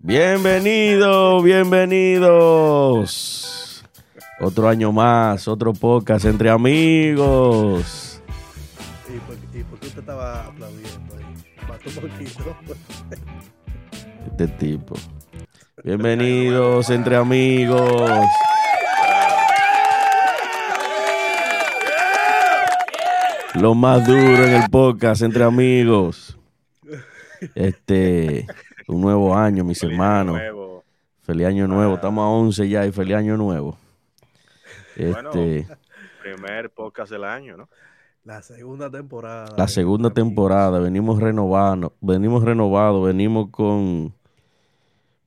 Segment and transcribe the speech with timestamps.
[0.00, 2.24] Bienvenidos, bienvenidos.
[4.40, 8.20] Otro año más, otro podcast entre amigos.
[9.08, 11.14] ¿Y por, y por qué usted estaba aplaudiendo?
[11.68, 12.56] Mató un poquito.
[14.26, 14.96] Este tipo.
[15.84, 18.10] Bienvenidos entre amigos.
[23.54, 26.36] Lo más duro en el podcast entre amigos.
[27.54, 28.46] Este,
[28.88, 30.36] un nuevo año, mis Feliz hermanos.
[30.36, 30.84] nuevo.
[31.22, 31.94] Feliz año nuevo.
[31.96, 33.76] Estamos a 11 ya y feliz año nuevo.
[34.96, 35.66] Bueno, Este,
[36.22, 37.68] Primer podcast del año, ¿no?
[38.24, 39.54] La segunda temporada.
[39.56, 44.12] la segunda temporada, venimos renovando, venimos renovados, venimos con,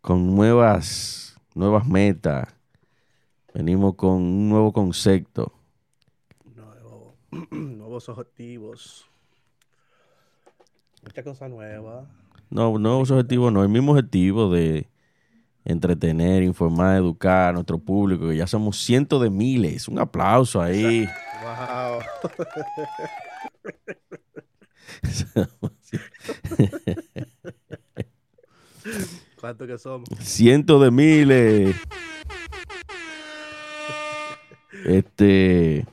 [0.02, 2.48] con nuevas, nuevas metas,
[3.56, 5.52] venimos con un nuevo concepto.
[6.56, 7.16] Nuevo-
[7.52, 9.10] nuevos objetivos.
[11.04, 12.06] Mucha cosa nueva.
[12.52, 14.90] No, nuevos objetivos, no, el mismo objetivo de
[15.64, 19.88] entretener, informar, educar a nuestro público, que ya somos cientos de miles.
[19.88, 21.08] Un aplauso ahí.
[21.42, 22.02] Wow.
[29.40, 30.10] ¿Cuánto que somos?
[30.20, 31.76] Cientos de miles.
[34.86, 35.86] Este.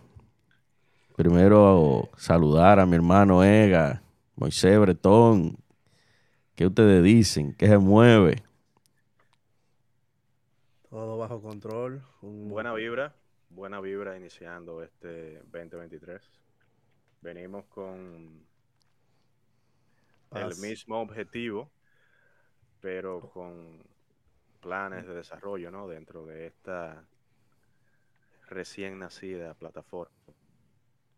[1.15, 4.03] Primero saludar a mi hermano Ega,
[4.35, 5.57] Moisés Bretón.
[6.59, 7.55] ¿Qué ustedes dicen?
[7.55, 8.43] ¿Qué se mueve?
[10.91, 12.03] Todo bajo control.
[12.21, 13.15] Un- Buena vibra,
[13.49, 16.21] buena vibra iniciando este 2023.
[17.21, 18.45] Venimos con
[20.33, 21.71] el mismo objetivo,
[22.81, 23.81] pero con
[24.61, 25.87] planes de desarrollo, ¿no?
[25.87, 27.05] Dentro de esta
[28.49, 30.11] recién nacida plataforma.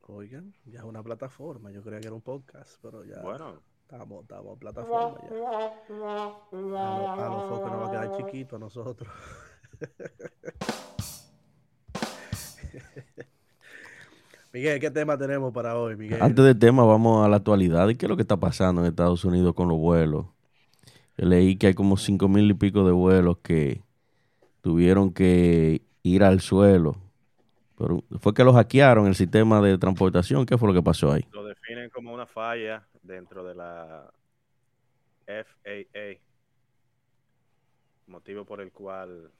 [0.03, 1.71] Oigan, ya es una plataforma.
[1.71, 5.75] Yo creía que era un podcast, pero ya Bueno, estamos, estamos plataforma ya.
[7.13, 9.09] A los focos nos va a quedar chiquito a nosotros.
[14.53, 16.21] Miguel, ¿qué tema tenemos para hoy, Miguel?
[16.23, 17.89] Antes del tema, vamos a la actualidad.
[17.89, 20.27] ¿Y qué es lo que está pasando en Estados Unidos con los vuelos?
[21.17, 23.83] Leí que hay como cinco mil y pico de vuelos que
[24.61, 26.97] tuvieron que ir al suelo.
[27.81, 30.45] Pero fue que los hackearon el sistema de transportación.
[30.45, 31.25] ¿Qué fue lo que pasó ahí?
[31.33, 34.13] lo definen como una falla dentro de la
[35.27, 36.21] FAA,
[38.07, 39.31] motivo por el cual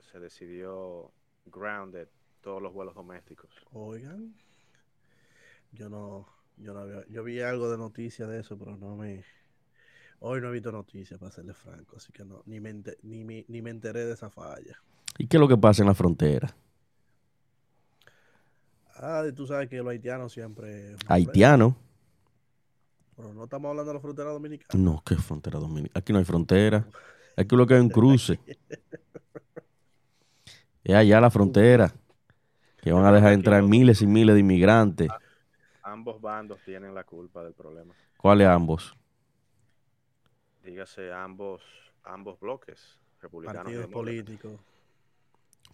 [0.00, 1.10] se decidió
[1.46, 2.08] grounded
[2.42, 3.50] todos los vuelos domésticos.
[3.72, 4.34] Oigan,
[5.72, 6.26] yo no,
[6.58, 9.24] yo no había, yo vi algo de noticias de eso, pero no me,
[10.20, 13.46] hoy no he visto noticias para serle franco, así que no, ni me, ni, me-
[13.48, 14.76] ni me enteré de esa falla.
[15.16, 16.54] ¿Y qué es lo que pasa en la frontera?
[18.96, 20.96] Ah, tú sabes que los haitianos siempre...
[21.08, 21.76] Haitiano.
[23.16, 24.82] Pero no estamos hablando de la frontera dominicana.
[24.82, 25.98] No, ¿qué frontera dominicana?
[25.98, 26.86] Aquí no hay frontera.
[27.36, 28.38] Aquí lo que hay es un cruce.
[30.84, 31.94] Es allá la frontera.
[32.80, 35.08] Que van a dejar entrar miles y miles de inmigrantes.
[35.82, 37.94] Ambos bandos tienen la culpa del problema.
[38.16, 38.96] ¿Cuáles ambos?
[40.64, 41.62] Dígase ambos,
[42.02, 44.60] ambos bloques, republicanos y políticos.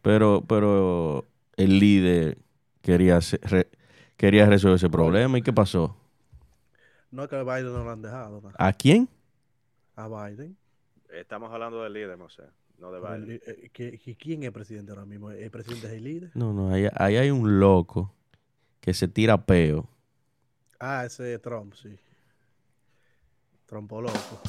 [0.02, 1.24] Pero, pero
[1.56, 2.36] el líder
[2.82, 3.68] quería, hacer- re-
[4.16, 5.38] quería resolver ese problema.
[5.38, 5.96] ¿Y qué pasó?
[7.10, 8.52] No es que a Biden no lo han dejado, ¿no?
[8.58, 9.08] ¿A quién?
[9.96, 10.56] a Biden.
[11.10, 12.42] Estamos hablando del líder, no sé,
[12.78, 13.40] no de Biden.
[13.46, 15.30] eh, ¿qué- qué- ¿Quién es presidente ahora mismo?
[15.30, 16.30] ¿El presidente es el líder?
[16.34, 18.12] No, no, ahí, ahí hay un loco
[18.80, 19.88] que se tira peo.
[20.78, 21.98] Ah, ese es Trump, sí.
[23.66, 24.40] Trompo loco.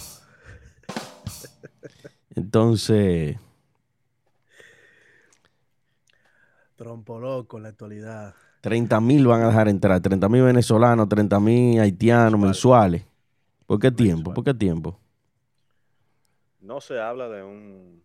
[2.36, 3.38] Entonces,
[6.80, 8.34] Trompo loco en la actualidad.
[8.62, 10.00] 30 mil van a dejar entrar.
[10.02, 13.04] 30 mil venezolanos, 30 mil haitianos mensuales.
[13.66, 14.34] ¿Por qué tiempo?
[14.34, 14.98] ¿Por qué tiempo?
[16.62, 18.02] No se habla de un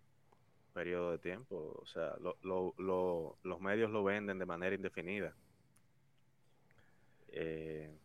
[0.73, 5.33] periodo de tiempo, o sea, lo- lo- lo- los medios lo venden de manera indefinida.
[7.29, 7.97] Eh,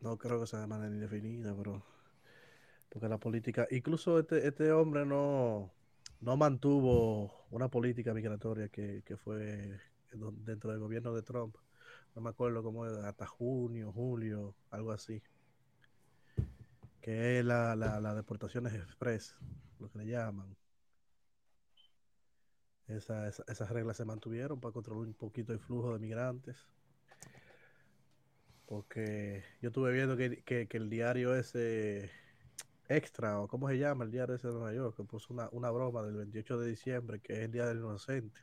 [0.00, 1.82] No creo que sea de manera indefinida, pero.
[2.88, 3.66] Porque la política.
[3.72, 5.72] Incluso este, este hombre no,
[6.26, 9.78] no mantuvo una política migratoria que, que fue
[10.10, 11.54] dentro del gobierno de Trump.
[12.16, 15.22] No me acuerdo cómo era, hasta junio, julio, algo así.
[17.00, 19.36] Que es la, la, deportaciones express,
[19.78, 20.56] lo que le llaman.
[22.88, 26.56] Esa- esa- esas reglas se mantuvieron para controlar un poquito el flujo de migrantes.
[28.66, 32.10] Porque yo estuve viendo que- que el diario ese
[32.88, 35.70] extra, o cómo se llama el diario ese de Nueva York, que puso una, una
[35.70, 38.40] broma del 28 de diciembre, que es el Día del Inocente.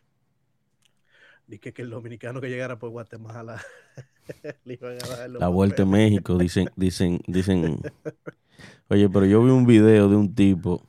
[1.47, 3.61] Dice que el dominicano que llegara por Guatemala
[4.65, 6.11] le iban a dar La vuelta papeles.
[6.11, 7.81] México, dicen, dicen, dicen,
[8.89, 10.81] Oye, pero yo vi un video de un tipo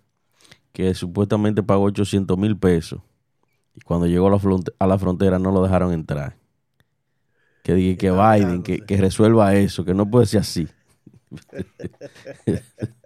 [0.72, 3.00] que supuestamente pagó 800 mil pesos
[3.74, 4.40] y cuando llegó a la,
[4.78, 6.36] a la frontera no lo dejaron entrar.
[7.62, 10.68] Que dije que Biden, que, que resuelva eso, que no puede ser así.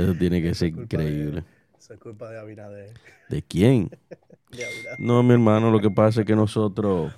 [0.00, 1.44] eso tiene que ser de- increíble.
[1.78, 2.94] Eso es culpa de Abinader.
[3.28, 3.90] ¿De quién?
[4.50, 5.00] De Abinader.
[5.00, 7.12] No, mi hermano, lo que pasa es que nosotros,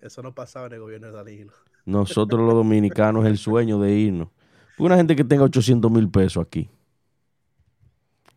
[0.00, 1.52] Eso no pasaba en el gobierno de Danilo.
[1.84, 4.28] nosotros los dominicanos, es el sueño de irnos.
[4.78, 6.68] Una gente que tenga 800 mil pesos aquí,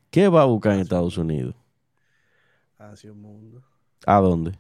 [0.10, 1.56] ¿qué va a buscar en Estados Unidos?
[2.77, 3.62] Hacia un mundo.
[4.06, 4.57] ¿A dónde?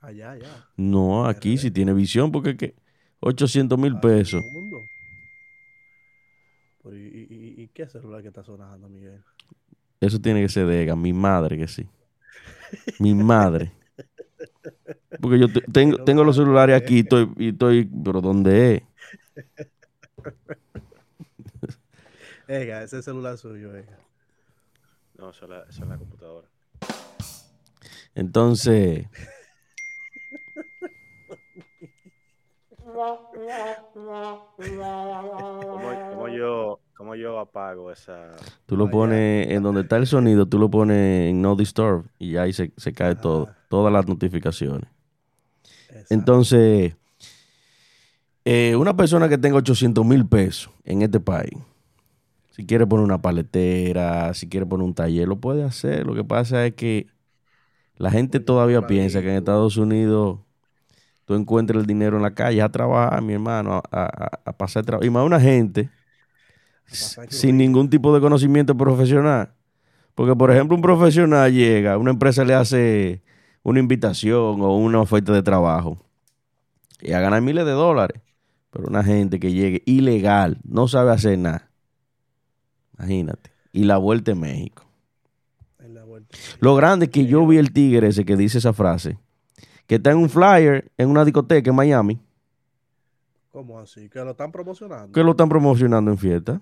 [0.00, 0.66] Allá, allá.
[0.76, 2.74] No, aquí sí tiene visión, porque es que
[3.20, 4.42] 800 mil hacia pesos.
[4.42, 4.78] un mundo.
[6.82, 7.35] Pero, ¿y, y- y- y
[7.76, 9.22] qué celular que está sonando, Miguel?
[10.00, 11.86] Eso tiene que ser de Ega, mi madre que sí.
[12.98, 13.70] Mi madre.
[15.20, 18.82] Porque yo te- tengo, tengo los celulares aquí y estoy, y estoy, pero ¿dónde es?
[22.48, 23.98] Ega, ese celular suyo, Ega.
[25.18, 26.48] No, eso es la, eso es la computadora.
[28.14, 29.06] Entonces,
[32.96, 34.48] ¿Cómo,
[36.10, 38.30] cómo yo, ¿Cómo yo apago esa...?
[38.64, 42.36] tú lo pones en donde está el sonido, tú lo pones en No Disturb y
[42.36, 44.88] ahí se, se cae todo, todas las notificaciones.
[45.88, 46.14] Exacto.
[46.14, 46.96] Entonces,
[48.46, 51.58] eh, una persona que tenga 800 mil pesos en este país,
[52.52, 56.06] si quiere poner una paletera, si quiere poner un taller, lo puede hacer.
[56.06, 57.08] Lo que pasa es que
[57.96, 60.45] la gente todavía piensa que en Estados Unidos
[61.26, 64.84] tú encuentras el dinero en la calle a trabajar, mi hermano, a, a- a pasar
[64.86, 65.04] trabajo.
[65.04, 65.90] Y más una gente
[67.30, 69.52] sin ningún tipo de conocimiento profesional.
[70.14, 73.22] Porque, por ejemplo, un profesional llega, una empresa le hace
[73.62, 75.98] una invitación o una oferta de trabajo
[77.02, 78.22] y a ganar miles de dólares.
[78.70, 81.70] Pero una gente que llegue ilegal, no sabe hacer nada.
[82.98, 83.50] Imagínate.
[83.72, 84.84] Y la vuelta en México.
[85.80, 86.34] en la vuelta.
[86.60, 89.18] Lo grande es que yo vi el tigre ese que dice esa frase,
[89.86, 92.20] que está en un flyer en una discoteca en Miami,
[93.50, 94.10] ¿Cómo así?
[94.10, 95.12] Que lo están promocionando.
[95.12, 96.60] que lo están promocionando en fiesta.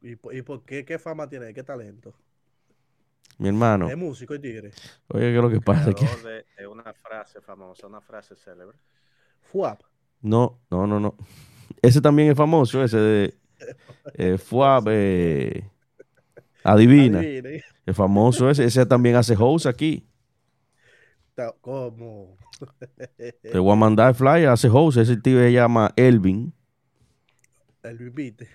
[0.00, 0.84] ¿Y, por- y por qué?
[0.84, 1.52] ¿Qué fama tiene?
[1.52, 2.14] ¿Qué talento?
[3.38, 4.70] Mi hermano, Es músico y tigre.
[5.08, 5.92] oye, ¿qué es lo que pasa?
[5.92, 8.76] Creador de, de una frase famosa, una frase célebre.
[9.40, 9.80] Fuap.
[10.20, 11.16] no, no, no, no.
[11.80, 13.34] Ese también es famoso, ese de
[14.14, 15.68] eh, Fuab, eh,
[16.62, 17.18] Adivina.
[17.18, 17.62] Adivine.
[17.84, 20.06] Es famoso ese, ese también hace host aquí.
[21.60, 22.36] ¿Cómo?
[23.42, 24.98] Te voy a mandar flyer, hace host.
[24.98, 26.52] Ese tío se llama Elvin.
[27.82, 28.48] El invite.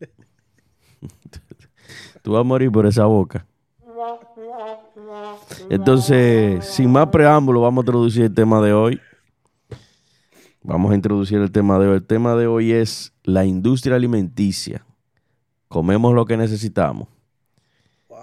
[2.22, 3.46] Tú vas a morir por esa boca.
[5.70, 9.00] Entonces, sin más preámbulo, vamos a introducir el tema de hoy.
[10.62, 11.96] Vamos a introducir el tema de hoy.
[11.96, 14.84] El tema de hoy es la industria alimenticia.
[15.68, 17.08] Comemos lo que necesitamos.
[18.08, 18.18] Wow.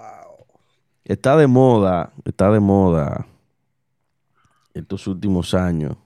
[1.04, 3.26] Está de moda, está de moda
[4.74, 5.96] estos últimos años.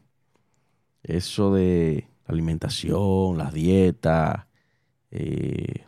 [1.02, 4.46] Eso de la alimentación, las dietas,
[5.10, 5.84] eh,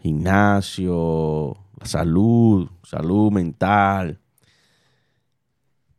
[0.00, 4.18] gimnasio, la salud, salud mental.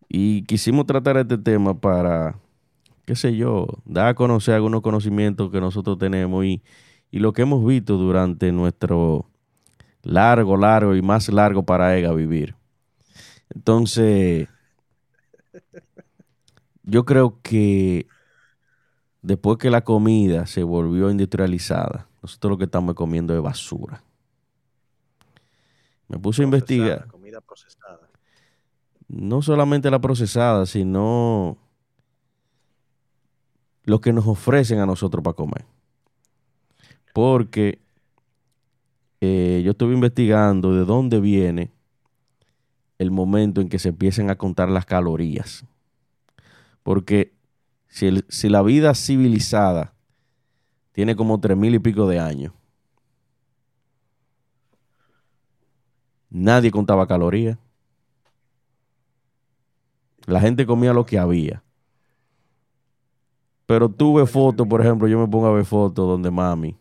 [0.09, 2.37] Y quisimos tratar este tema para,
[3.05, 6.61] qué sé yo, dar a conocer algunos conocimientos que nosotros tenemos y,
[7.09, 9.29] y lo que hemos visto durante nuestro
[10.03, 12.55] largo, largo y más largo para ella vivir.
[13.49, 14.49] Entonces,
[16.83, 18.07] yo creo que
[19.21, 24.03] después que la comida se volvió industrializada, nosotros lo que estamos comiendo es basura.
[26.07, 28.09] Me puse a investigar, Comida procesada.
[29.07, 31.57] no solamente la procesada, sino
[33.85, 35.65] lo que nos ofrecen a nosotros para comer.
[37.13, 37.79] Porque
[39.21, 41.71] eh, yo estuve investigando de dónde viene
[42.99, 45.65] el momento en que se empiezan a contar las calorías.
[46.83, 47.33] Porque
[47.87, 49.93] si, el- si la vida civilizada
[50.91, 52.53] tiene como tres mil y pico de años,
[56.31, 57.57] nadie contaba calorías.
[60.25, 61.63] La gente comía lo que había.
[63.65, 66.75] Pero tú ves fotos, por ejemplo, yo me pongo a ver fotos donde mami,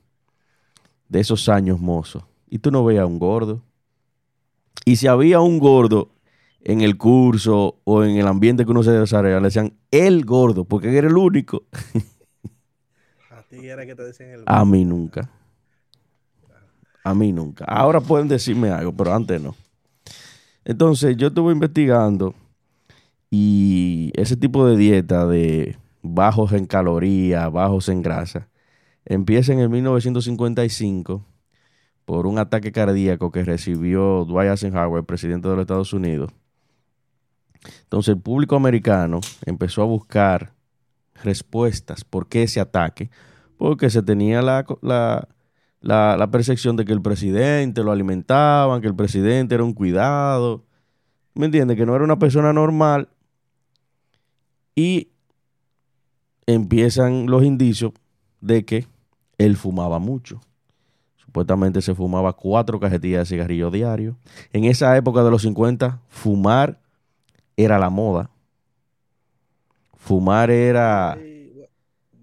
[1.09, 3.63] de esos años mozos, y tú no veías un gordo.
[4.85, 6.11] Y si había un gordo
[6.61, 10.65] en el curso o en el ambiente que uno se desarrolla, le decían el gordo,
[10.65, 11.65] porque era el único.
[13.31, 14.43] A ti era que te decían el.
[14.47, 15.31] A mí nunca.
[17.05, 17.65] A mí nunca.
[17.65, 19.57] Ahora pueden decirme algo, pero antes no.
[20.65, 22.35] Entonces, yo estuve investigando
[23.31, 28.49] y ese tipo de dieta de bajos en calorías, bajos en grasa,
[29.05, 31.25] empieza en el 1955
[32.05, 36.33] por un ataque cardíaco que recibió Dwight Eisenhower, presidente de los Estados Unidos.
[37.85, 40.53] Entonces el público americano empezó a buscar
[41.23, 43.11] respuestas por qué ese ataque,
[43.57, 49.65] porque se tenía la, percepción de que el presidente lo alimentaban, que el presidente era
[49.65, 50.65] un cuidado,
[51.35, 51.77] ¿me entiendes?
[51.77, 53.09] Que no era una persona normal.
[54.75, 55.11] Y
[56.47, 57.93] empiezan los indicios
[58.41, 58.87] de que
[59.39, 60.41] él fumaba mucho.
[61.33, 64.19] Supuestamente se fumaba cuatro cajetillas de cigarrillo diario.
[64.53, 66.79] En esa época de los 50, fumar
[67.57, 68.29] era la moda.
[69.97, 71.17] Fumar era...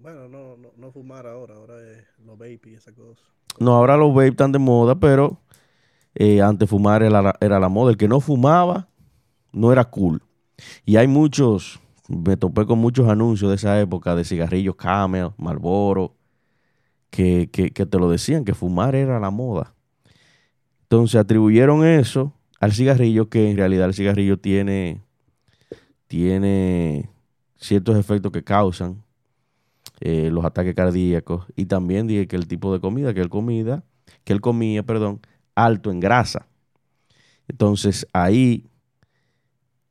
[0.00, 3.20] Bueno, no, no, fumar ahora, ahora es los vape y esa cosa.
[3.58, 5.40] No, ahora los vape están de moda, pero
[6.14, 7.90] eh, antes fumar era era la moda.
[7.90, 8.86] El que no fumaba
[9.50, 10.22] no era cool.
[10.84, 16.14] Y hay muchos, me topé con muchos anuncios de esa época de cigarrillos Camel, Marlboro,
[17.10, 19.74] que, te lo decían, que fumar era la moda.
[20.82, 25.02] Entonces atribuyeron eso al cigarrillo, que en realidad el cigarrillo tiene,
[26.06, 27.10] tiene
[27.56, 29.02] ciertos efectos que causan
[30.00, 31.46] eh, los ataques cardíacos.
[31.56, 33.84] Y también dije que el tipo de comida, que él comida,
[34.24, 35.20] que él comía, perdón,
[35.54, 36.46] alto en grasa.
[37.48, 38.66] Entonces ahí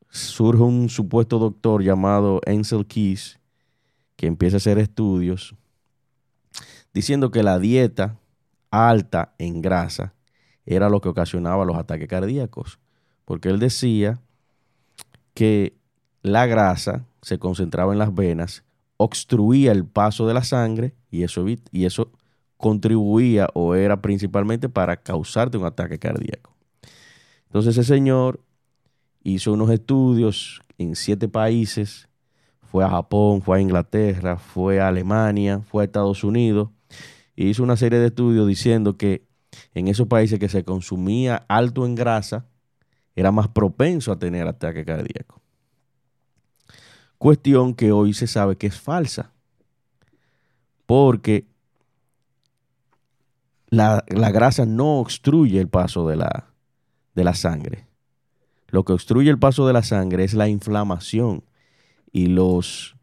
[0.08, 3.38] surge un supuesto doctor llamado Ansel Keys
[4.16, 5.54] que empieza a hacer estudios
[6.92, 8.18] diciendo que la dieta
[8.70, 10.14] alta en grasa
[10.66, 12.78] era lo que ocasionaba los ataques cardíacos,
[13.24, 14.20] porque él decía
[15.34, 15.74] que
[16.22, 18.64] la grasa se concentraba en las venas,
[18.96, 22.10] obstruía el paso de la sangre y eso, y eso
[22.56, 26.54] contribuía o era principalmente para causarte un ataque cardíaco.
[27.46, 28.40] Entonces ese señor
[29.22, 32.08] hizo unos estudios en siete países,
[32.70, 36.68] fue a Japón, fue a Inglaterra, fue a Alemania, fue a Estados Unidos,
[37.48, 39.26] hizo una serie de estudios diciendo que
[39.74, 42.46] en esos países que se consumía alto en grasa,
[43.14, 45.40] era más propenso a tener ataque cardíaco.
[47.18, 49.32] Cuestión que hoy se sabe que es falsa,
[50.86, 51.46] porque
[53.68, 56.46] la, grasa no obstruye el paso de la,
[57.14, 57.86] de la sangre.
[58.68, 61.44] Lo que obstruye el paso de la sangre es la inflamación
[62.12, 62.96] y los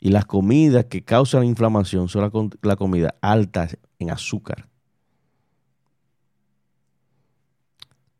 [0.00, 4.68] y las comidas que causan inflamación son la, la comida alta en azúcar.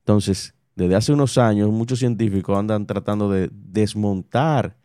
[0.00, 4.76] Entonces, desde hace unos años, muchos científicos andan tratando de desmontar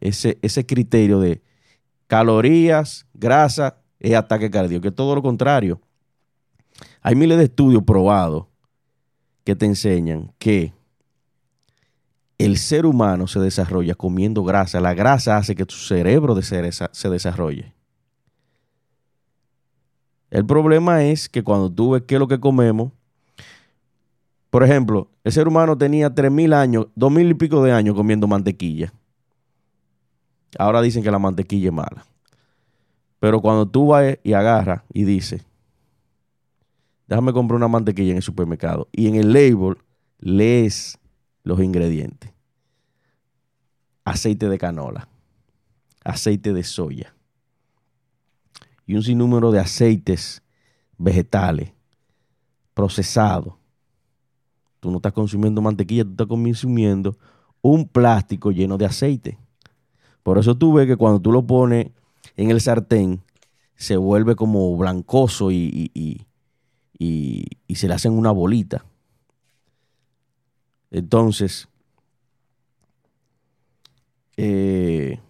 [0.00, 1.42] ese, ese criterio de
[2.06, 5.80] calorías, grasa y ataque cardíaco, que es todo lo contrario.
[7.00, 8.46] Hay miles de estudios probados
[9.44, 10.73] que te enseñan que
[12.44, 14.80] el ser humano se desarrolla comiendo grasa.
[14.80, 17.72] La grasa hace que tu cerebro se desarrolle.
[20.30, 22.92] El problema es que cuando tú ves qué es lo que comemos,
[24.50, 28.92] por ejemplo, el ser humano tenía 3.000 años, 2.000 y pico de años comiendo mantequilla.
[30.58, 32.04] Ahora dicen que la mantequilla es mala.
[33.20, 35.46] Pero cuando tú vas y agarras y dices,
[37.06, 38.88] déjame comprar una mantequilla en el supermercado.
[38.92, 39.78] Y en el label
[40.18, 40.98] lees
[41.42, 42.33] los ingredientes.
[44.04, 45.08] Aceite de canola,
[46.04, 47.14] aceite de soya
[48.86, 50.42] y un sinnúmero de aceites
[50.98, 51.72] vegetales
[52.74, 53.54] procesados.
[54.80, 57.16] Tú no estás consumiendo mantequilla, tú estás consumiendo
[57.62, 59.38] un plástico lleno de aceite.
[60.22, 61.90] Por eso tú ves que cuando tú lo pones
[62.36, 63.22] en el sartén,
[63.76, 66.26] se vuelve como blancoso y, y,
[66.98, 68.84] y se le hacen una bolita.
[70.90, 71.68] Entonces,
[74.36, 75.20] eh,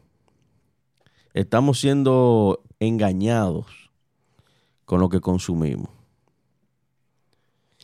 [1.33, 3.67] estamos siendo engañados
[4.85, 5.89] con lo que consumimos.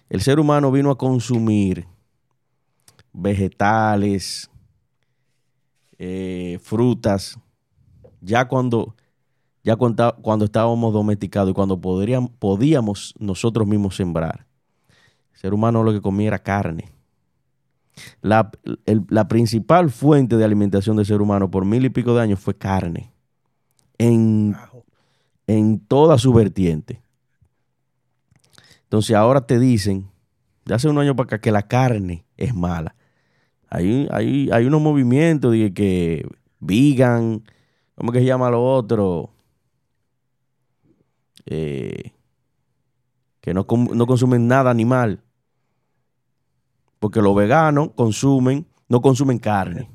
[0.08, 1.86] El ser humano vino a consumir
[3.12, 4.50] vegetales,
[5.98, 7.38] eh, frutas,
[8.20, 8.96] ya cuando,
[9.62, 14.46] ya cuando, estábamos domesticados y cuando podíamos nosotros mismos sembrar.
[15.32, 16.99] El ser humano lo que comía era carne.
[18.22, 18.50] La,
[19.28, 23.12] principal fuente de alimentación del ser humano por mil y pico de años fue carne.
[23.98, 24.56] En,
[25.46, 27.02] en toda su vertiente.
[28.84, 30.10] Entonces ahora te dicen,
[30.64, 32.94] de hace un año para acá, que la carne es mala.
[33.68, 36.26] Hay, hay, hay unos movimientos de que
[36.58, 37.44] vegan,
[37.94, 39.30] ¿cómo que se llama lo otro?
[41.46, 42.12] Eh,
[43.40, 45.22] que no, no consumen nada animal.
[47.00, 49.90] Porque los veganos consumen, no consumen carne.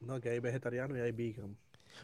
[0.00, 1.56] No, que hay vegetarianos y hay vegan.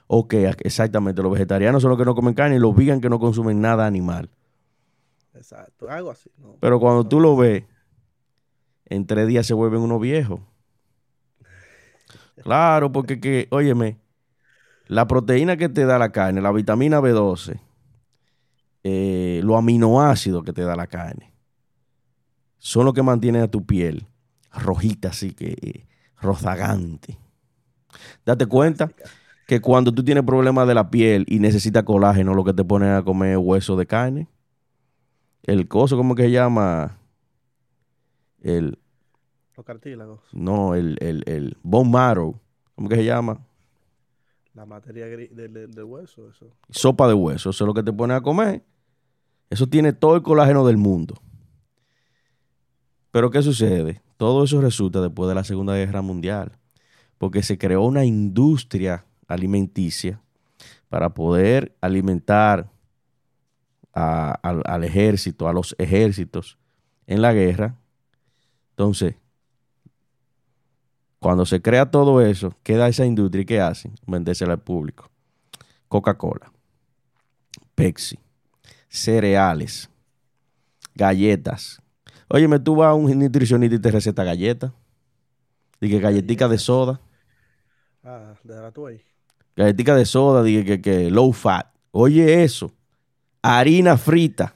[0.09, 1.23] Ok, exactamente.
[1.23, 3.87] Los vegetarianos son los que no comen carne y los vegan que no consumen nada
[3.87, 4.31] animal.
[5.35, 6.31] Exacto, algo así.
[6.39, 6.57] ¿no?
[6.61, 7.65] Pero cuando tú lo ves,
[8.87, 10.41] en tres días se vuelven unos viejos.
[12.43, 13.99] Claro, porque que, óyeme,
[14.89, 17.61] la proteína que te da la carne, la vitamina B12,
[18.83, 21.33] eh, los aminoácidos que te da la carne,
[22.59, 24.09] son los que mantienen a tu piel
[24.53, 25.87] rojita, así que eh,
[26.21, 27.19] rozagante.
[28.25, 28.91] Date cuenta
[29.47, 32.91] que cuando tú tienes problemas de la piel y necesitas colágeno, lo que te ponen
[32.91, 34.29] a comer es hueso de carne.
[35.43, 36.99] El coso, ¿cómo que se llama?
[38.41, 38.79] El,
[39.57, 42.41] Los cartílagos, no, el, el, el bone marrow,
[42.75, 43.41] ¿cómo que se llama?
[44.55, 46.47] la materia gris del, del hueso, eso.
[46.69, 48.63] Sopa de hueso, eso es lo que te ponen a comer.
[49.49, 51.15] Eso tiene todo el colágeno del mundo.
[53.13, 54.03] Pero ¿qué sucede?
[54.17, 56.59] Todo eso resulta después de la Segunda Guerra Mundial,
[57.19, 60.21] porque se creó una industria alimenticia
[60.89, 62.71] para poder alimentar
[63.93, 66.59] al ejército, a los ejércitos
[67.07, 67.77] en la guerra.
[68.71, 69.17] Entonces,
[71.19, 73.95] cuando se crea todo eso, queda esa industria y ¿qué hacen?
[74.07, 75.11] Vendérsela al público.
[75.89, 76.51] Coca-Cola,
[77.75, 78.19] Pepsi,
[78.89, 79.91] cereales,
[80.95, 81.82] galletas.
[82.33, 84.73] Óyeme, tú vas a un nutricionista y te receta galletas.
[85.81, 87.01] Dije galletica de soda.
[88.05, 89.01] Ah, de la tú ahí.
[89.57, 91.67] Galletica de soda, dije que, que low fat.
[91.91, 92.73] Oye eso.
[93.43, 94.55] Harina frita.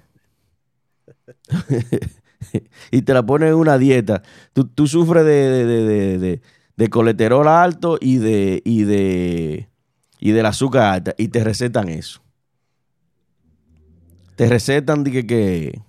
[2.91, 4.23] y te la pones en una dieta.
[4.53, 6.43] Tú, tú sufres de, de, de, de- de-
[6.77, 9.71] de colesterol alto y de, y de
[10.21, 11.15] y del azúcar alta.
[11.17, 12.21] Y te recetan eso.
[14.37, 15.81] Te recetan dije que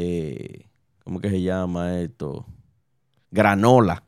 [0.00, 0.70] eh,
[1.04, 2.46] ¿cómo que se llama esto?
[3.30, 4.04] Granola.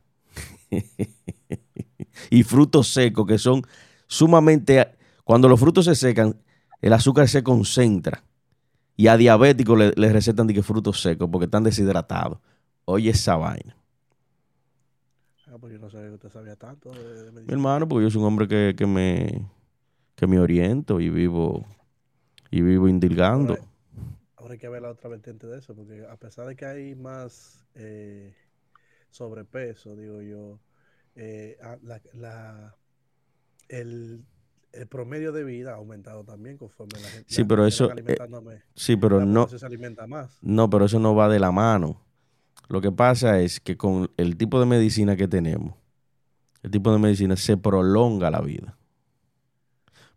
[2.30, 3.62] y frutos secos que son
[4.06, 4.96] sumamente...
[5.24, 6.36] Cuando los frutos se secan,
[6.80, 8.24] el azúcar se concentra.
[8.96, 12.38] Y a diabéticos le, le recetan de que frutos secos porque están deshidratados.
[12.84, 13.76] Oye esa vaina.
[15.52, 18.10] Ah, pues yo no sabía que usted sabía tanto de, de Mi hermano, porque yo
[18.10, 19.46] soy un hombre que, que me,
[20.14, 21.66] que me oriento y vivo,
[22.50, 23.54] y vivo indilgando.
[23.54, 23.71] Ahora,
[24.42, 26.94] ahora hay que ver la otra vertiente de eso, porque a pesar de que hay
[26.96, 28.34] más eh,
[29.10, 30.58] sobrepeso, digo yo,
[31.14, 32.76] eh, a- la, la-
[33.68, 34.24] el,
[34.72, 38.16] el promedio de vida ha aumentado también conforme la gente Sí, la pero eso, eh,
[38.74, 40.38] Sí, pero no, se alimenta más.
[40.42, 42.02] No, pero eso no va de la mano.
[42.68, 45.76] Lo que pasa es que con el tipo de medicina que tenemos,
[46.62, 48.76] el tipo de medicina se prolonga la vida.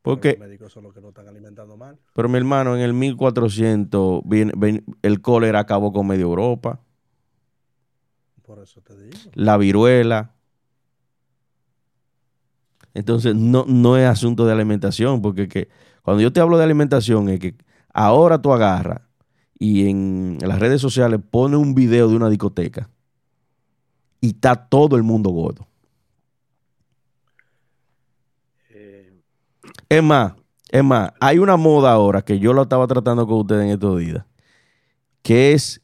[0.06, 1.98] Porque, los médicos son los que no están alimentando mal.
[2.14, 6.80] pero mi hermano, en el 1400 viene- ven- el cólera acabó con medio Europa,
[8.44, 9.18] Por eso te digo.
[9.34, 10.32] la viruela.
[12.94, 15.68] Entonces, no, no es asunto de alimentación, porque que,
[16.04, 17.56] cuando yo te hablo de alimentación es que
[17.94, 19.02] ahora tú agarras
[19.58, 22.90] y en las redes sociales pone un video de una discoteca
[24.22, 25.68] y está todo el mundo gordo.
[29.90, 30.34] Es más,
[30.70, 34.00] es más, hay una moda ahora que yo lo estaba tratando con ustedes en estos
[34.00, 34.26] días,
[35.22, 35.82] que es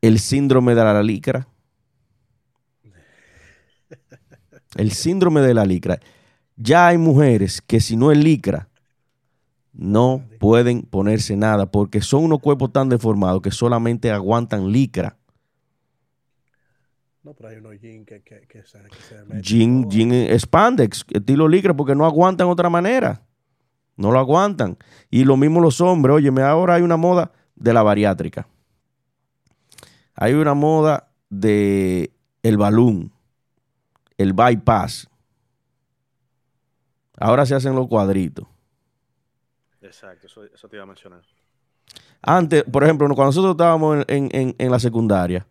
[0.00, 1.46] el síndrome de la licra.
[4.76, 5.98] El síndrome de la licra.
[6.56, 8.68] Ya hay mujeres que si no es licra,
[9.72, 15.16] no pueden ponerse nada porque son unos cuerpos tan deformados que solamente aguantan licra.
[17.30, 19.90] No, pero hay unos jeans que, que, que se, que se meten Jean, todo.
[19.92, 23.22] jean spandex, estilo licra, porque no aguantan otra manera.
[23.96, 24.76] No lo aguantan.
[25.10, 26.16] Y lo mismo los hombres.
[26.16, 28.48] Óyeme, ahora hay una moda de la bariátrica.
[30.16, 32.12] Hay una moda de
[32.42, 33.12] el balón,
[34.18, 35.08] el bypass.
[37.16, 38.44] Ahora se hacen los cuadritos.
[39.82, 41.22] exacto, eso, eso te iba a mencionar.
[42.22, 45.46] Antes, por ejemplo, cuando nosotros estábamos en, en- en- en la secundaria,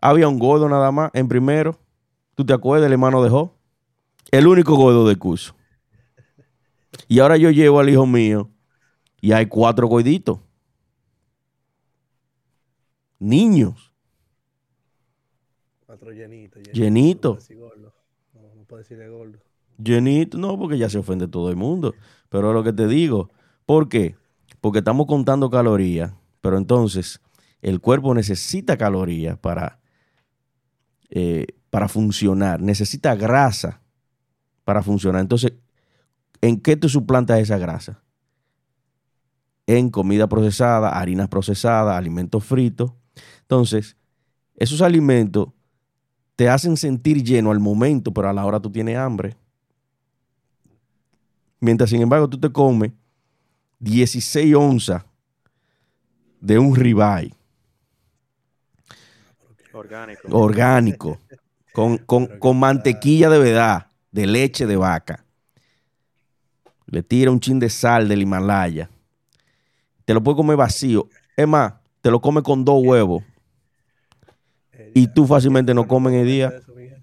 [0.00, 1.78] había un gordo nada más en primero.
[2.34, 2.86] ¿Tú te acuerdas?
[2.86, 3.54] El hermano dejó.
[4.30, 5.54] El único gordo del curso.
[7.08, 8.50] Y ahora yo llevo al hijo mío
[9.20, 10.38] y hay cuatro gorditos.
[13.18, 13.92] Niños.
[15.86, 16.62] Cuatro llenitos.
[16.72, 17.30] Llenito.
[17.30, 17.94] No puede decir gordo.
[18.34, 19.38] No, no puede decir de gordo.
[19.82, 21.94] Llenito, no, porque ya se ofende todo el mundo.
[22.28, 23.30] Pero es lo que te digo.
[23.64, 24.16] ¿Por qué?
[24.60, 27.20] Porque estamos contando calorías, pero entonces
[27.62, 29.78] el cuerpo necesita calorías para,
[31.10, 32.60] eh, para funcionar.
[32.60, 33.80] Necesita grasa
[34.64, 35.20] para funcionar.
[35.20, 35.52] Entonces,
[36.40, 38.02] ¿en qué tú suplantas esa grasa?
[39.66, 42.92] En comida procesada, harinas procesadas, alimentos fritos.
[43.42, 43.96] Entonces,
[44.56, 45.48] esos alimentos
[46.36, 49.36] te hacen sentir lleno al momento, pero a la hora tú tienes hambre.
[51.60, 52.92] Mientras, sin embargo, tú te comes
[53.80, 55.04] 16 onzas
[56.40, 57.37] de un ribeye
[59.72, 60.28] Orgánico.
[60.30, 61.18] orgánico,
[61.72, 65.24] con, con- con mantequilla de verdad, de leche de vaca.
[66.86, 68.88] Le tira un chin de sal del Himalaya.
[70.04, 71.08] Te lo puedes comer vacío.
[71.36, 73.22] Es más, te lo comes con dos huevos.
[74.72, 76.52] Eh, Y tú fácilmente no comes en el puede día.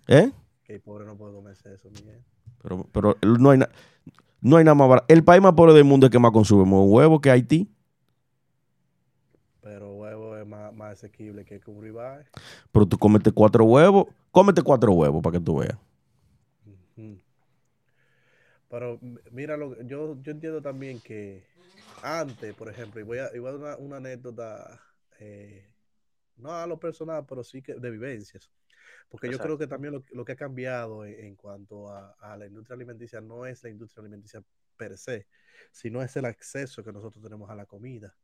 [0.08, 0.32] ¿Eh?
[0.64, 2.20] Que pobre no puede comerse eso, Miguel.
[2.64, 3.70] Pero, pero no hay, na-
[4.42, 5.06] no hay nada más barato.
[5.14, 7.70] El país más pobre del mundo es que más consume huevo que Haití.
[9.62, 12.26] Pero huevo es más, más asequible que un ribeye.
[12.72, 14.08] Pero tú comete cuatro huevos.
[14.32, 15.78] Cómete cuatro huevos para que tú veas.
[18.70, 19.00] Pero
[19.32, 21.46] mira, lo, que- yo, yo entiendo también que
[22.04, 24.82] antes, por ejemplo, y voy a, y voy a dar una, una anécdota,
[25.20, 25.72] eh,
[26.38, 28.52] no a lo personal, pero sí que de vivencias.
[29.10, 32.38] Porque yo creo que también lo, lo que ha cambiado en, en cuanto a, a
[32.38, 34.44] la industria alimenticia no es la industria alimenticia
[34.78, 35.28] per se,
[35.72, 38.16] sino es el acceso que nosotros tenemos a la comida.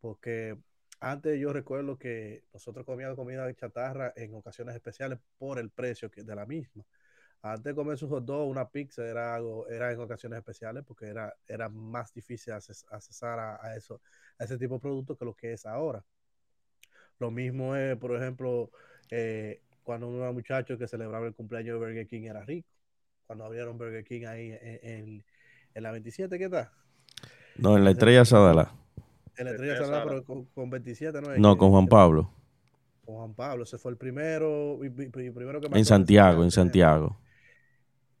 [0.00, 0.58] Porque
[1.00, 6.22] antes yo recuerdo que nosotros comíamos comida chatarra en ocasiones especiales por el precio que,
[6.24, 6.84] de la misma.
[7.42, 11.06] Antes de comerse un hot dog, una pizza era algo, era en ocasiones especiales porque
[11.08, 14.02] era, era más difícil acces- accesar a, a eso,
[14.38, 16.04] a ese tipo de productos que lo que es ahora.
[17.18, 18.70] Lo mismo es, por ejemplo,
[19.10, 22.68] eh, cuando uno era muchacho que celebraba el cumpleaños de Burger King era rico.
[23.26, 25.24] Cuando abrieron Burger King ahí en, en-
[25.74, 26.70] en la 27, ¿qué tal?
[27.56, 28.74] No, en la estrella Sadala.
[29.36, 30.10] En la Estrella Salada, Sala.
[30.10, 31.32] pero con, con 27, ¿no?
[31.32, 31.38] es?
[31.40, 32.30] No, con Juan Pablo.
[33.04, 33.64] Con Juan Pablo.
[33.64, 37.18] Ese fue el primero, y- y- y primero que En Santiago, en Santiago.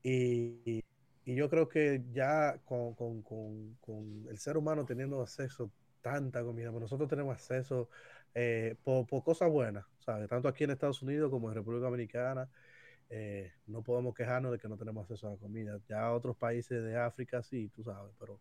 [0.02, 0.84] Y, y-
[1.24, 6.02] y yo creo que ya con, con- con- con el ser humano teniendo acceso a
[6.02, 7.90] tanta comida, pues nosotros tenemos acceso
[8.34, 10.28] eh, por, por cosas buenas, ¿sabes?
[10.28, 12.48] Tanto aquí en Estados Unidos como en República Dominicana,
[13.10, 15.78] eh, no podemos quejarnos de que no tenemos acceso a la comida.
[15.88, 18.40] Ya otros países de África sí, tú sabes, pero...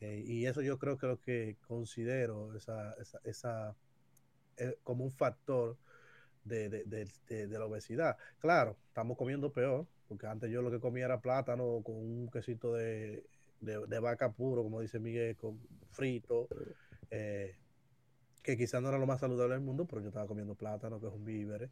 [0.00, 3.76] eh, y eso yo creo que lo que considero esa, esa, esa,
[4.56, 5.76] eh, como un factor
[6.44, 6.84] de, de-
[7.28, 8.16] de- la obesidad.
[8.38, 12.74] Claro, estamos comiendo peor, porque antes yo lo que comía era plátano con un quesito
[12.74, 13.24] de,
[14.00, 16.48] vaca puro, como dice Miguel, con frito,
[17.10, 17.56] eh,
[18.42, 21.06] que quizás no era lo más saludable del mundo, pero yo estaba comiendo plátano, que
[21.06, 21.70] es un víver,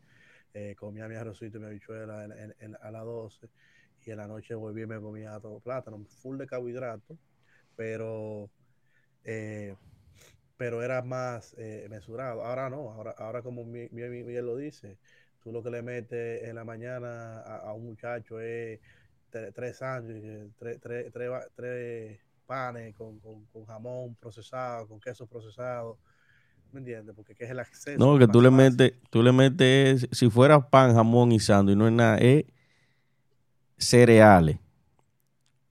[0.54, 2.22] eh, comía mi arrocito y mi habichuela
[2.82, 3.48] a las 12,
[4.04, 7.18] y en la noche volví y me comía todo plátano, full de carbohidratos,
[7.76, 8.50] pero...
[9.24, 9.76] eh,
[10.56, 12.44] pero era más eh, mesurado.
[12.44, 14.98] Ahora no, ahora, ahora como Mi- Mi- Mi- Miguel lo dice,
[15.42, 18.80] tú lo que le metes en la mañana a, a un muchacho es
[19.30, 25.26] tre- tres sándwiches, tres, tres, tres, tres panes con, con- con jamón procesado, con queso
[25.26, 25.98] procesado.
[26.72, 27.14] ¿Me entiendes?
[27.14, 27.98] Porque que es el acceso.
[27.98, 31.86] No, que tú le metes, tú le metes, si fuera pan, jamón y sándwich, no
[31.86, 32.44] es nada, es
[33.78, 34.58] cereales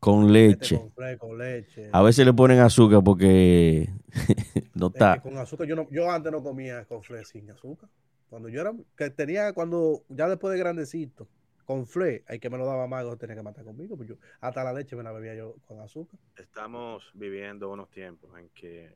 [0.05, 0.79] con leche.
[1.17, 1.89] Con, leche.
[1.91, 3.89] A veces le ponen azúcar porque
[4.75, 5.19] no Es que está.
[5.19, 7.89] con azúcar, yo, no, yo antes no comía con fle sin azúcar.
[8.29, 11.27] Cuando yo era, que tenía, cuando, ya después de grandecito,
[11.65, 14.63] con fle, hay que me lo daba más, tenía que matar conmigo, pues yo, hasta
[14.63, 16.19] la leche me la bebía yo con azúcar.
[16.37, 18.93] Estamos viviendo unos tiempos en que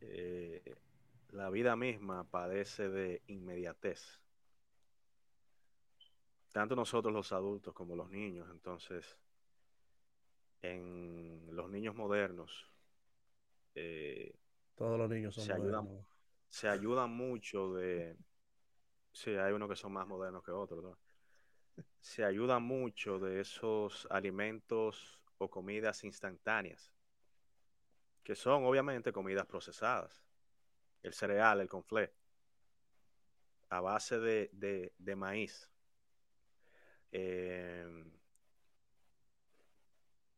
[0.00, 0.62] eh,
[1.32, 4.18] la vida misma padece de inmediatez.
[6.52, 8.48] Tanto nosotros los adultos como los niños.
[8.52, 9.18] Entonces,
[10.62, 12.72] en los niños modernos
[13.74, 14.32] eh,
[14.74, 15.88] Todos los niños son Se ayudan.
[16.48, 18.16] se ayudan mucho de...
[19.12, 20.98] Sí, hay unos que son más modernos que otros, ¿no?
[22.00, 26.92] Se ayudan mucho de esos alimentos o comidas instantáneas,
[28.24, 30.22] que son obviamente comidas procesadas.
[31.02, 32.12] El cereal, el conflé,
[33.70, 35.70] a base de, de- de maíz.
[37.12, 38.04] Eh,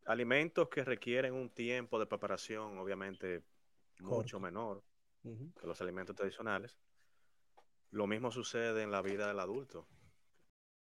[0.06, 3.42] alimentos que requieren un tiempo de preparación, obviamente,
[4.00, 4.40] mucho Corto.
[4.40, 4.82] menor
[5.22, 6.76] que los alimentos tradicionales.
[7.90, 9.87] Lo mismo sucede en la vida del adulto.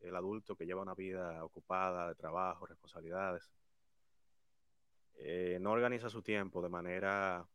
[0.01, 3.49] El adulto que lleva una vida ocupada de trabajo, responsabilidades,
[5.17, 7.47] eh, no organiza su tiempo de manera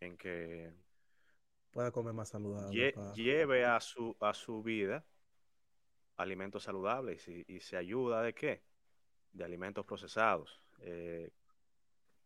[0.00, 0.72] en que
[1.70, 2.72] Pueda comer más saludable.
[2.72, 5.04] lle- lleve a su, a su vida
[6.20, 8.62] alimentos saludables y, y se ayuda de qué?
[9.32, 11.30] De alimentos procesados, eh,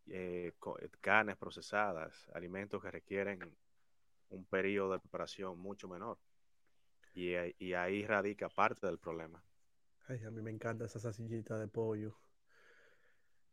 [0.09, 3.57] eh, eh, carnes procesadas, alimentos que requieren
[4.31, 6.19] un periodo de preparación mucho menor.
[7.15, 9.43] Y, ahí- y ahí radica parte del problema.
[10.09, 12.17] Ay, a mí me encanta esa salchichita de pollo.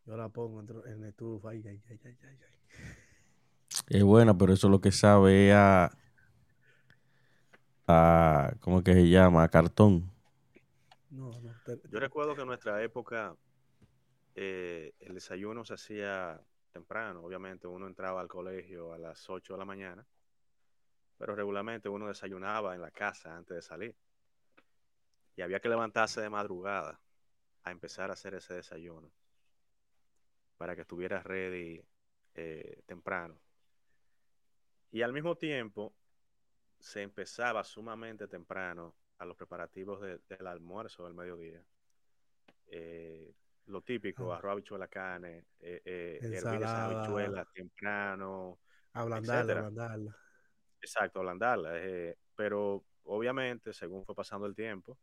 [0.05, 1.49] Yo la pongo en la estufa.
[1.49, 2.57] Ay, ay, ay, ay, ay, ay.
[3.87, 5.91] Es buena, pero eso lo que sabe es a,
[7.87, 9.43] a ¿cómo es que se llama?
[9.43, 10.09] A cartón.
[11.11, 11.53] No, no.
[11.89, 13.35] Yo recuerdo que en nuestra época
[14.33, 17.21] eh, el desayuno se hacía temprano.
[17.23, 20.05] Obviamente uno entraba al colegio a las 8 de la mañana,
[21.17, 23.95] pero regularmente uno desayunaba en la casa antes de salir.
[25.35, 26.99] Y había que levantarse de madrugada
[27.63, 29.11] a empezar a hacer ese desayuno
[30.57, 31.83] para que estuviera ready
[32.35, 33.37] eh, temprano.
[34.91, 35.93] Y al mismo tiempo
[36.79, 41.63] se empezaba sumamente temprano a los preparativos del almuerzo del mediodía.
[42.67, 43.31] Eh,
[43.67, 44.37] lo típico, Ah.
[44.37, 48.59] arroz, habichuela, carne, eh, eh, hervir esas habichuelas temprano,
[48.93, 50.17] Ablandarla, ablandarla.
[50.81, 51.69] Exacto, ablandarla.
[51.75, 54.97] eh, pero obviamente, según fue pasando el tiempo,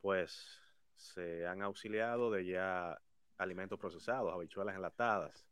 [0.00, 0.58] pues
[0.96, 2.98] se han auxiliado de ya
[3.36, 5.46] alimentos procesados, habichuelas enlatadas.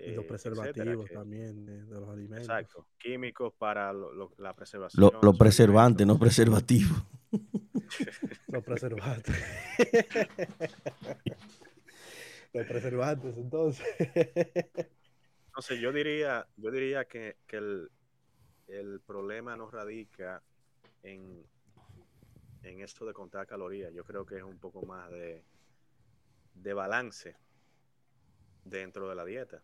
[0.00, 2.38] Y los eh, preservativos etcétera, que- también de, de los alimentos.
[2.48, 5.00] Exacto, químicos para lo- lo- la preservación.
[5.02, 6.36] Lo, de lo sus preservante, no alimentos.
[6.36, 6.94] preservativo.
[8.48, 9.36] Los preservantes.
[12.52, 13.86] los preservantes, entonces.
[15.48, 17.90] Entonces yo diría, yo diría que, que el,
[18.68, 20.42] el problema no radica
[21.02, 21.44] en,
[22.62, 23.92] en esto de contar calorías.
[23.92, 25.44] Yo creo que es un poco más de,
[26.54, 27.36] de balance
[28.64, 29.62] dentro de la dieta.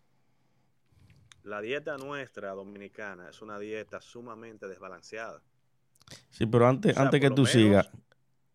[1.44, 5.40] La dieta nuestra dominicana es una dieta sumamente desbalanceada.
[6.30, 7.90] Sí, pero antes, O sea, antes que tú menos- sigas,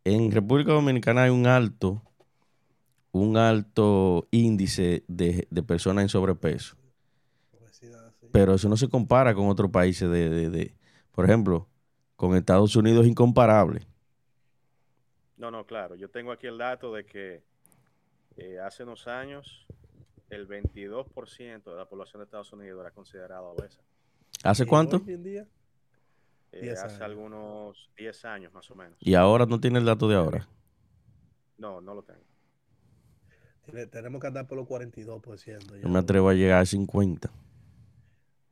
[0.04, 2.02] en República Dominicana hay un alto,
[3.12, 6.76] un alto índice de, de personas en sobrepeso.
[7.60, 8.28] Obesidad, sí.
[8.32, 10.76] Pero eso no se compara con otros países de, de- de-
[11.12, 11.68] por ejemplo,
[12.16, 13.86] con Estados Unidos es incomparable.
[15.38, 15.96] No, no, claro.
[15.96, 17.44] Yo tengo aquí el dato de que
[18.38, 19.66] eh, hace unos años
[20.30, 23.82] el 22% de la población de Estados Unidos era considerada obesa.
[24.44, 25.02] ¿Hace Y cuánto?
[25.06, 25.48] Hoy en día,
[26.52, 28.98] Eh, 10 hace algunos 10 años más o menos.
[29.00, 30.48] Y ahora no tiene el dato de ahora.
[31.58, 32.22] No, no lo tengo.
[33.92, 35.76] tenemos que andar por los 42%.
[35.76, 37.30] ya, No me atrevo a llegar a 50.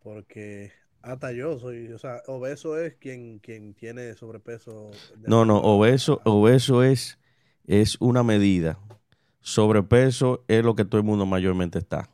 [0.04, 4.92] Porque hasta yo soy, o sea, obeso es quien, quien tiene sobrepeso.
[5.26, 7.18] No, no, obeso, obeso es,
[7.66, 8.78] es una medida.
[9.48, 12.10] Sobrepeso es lo que todo el mundo mayormente está.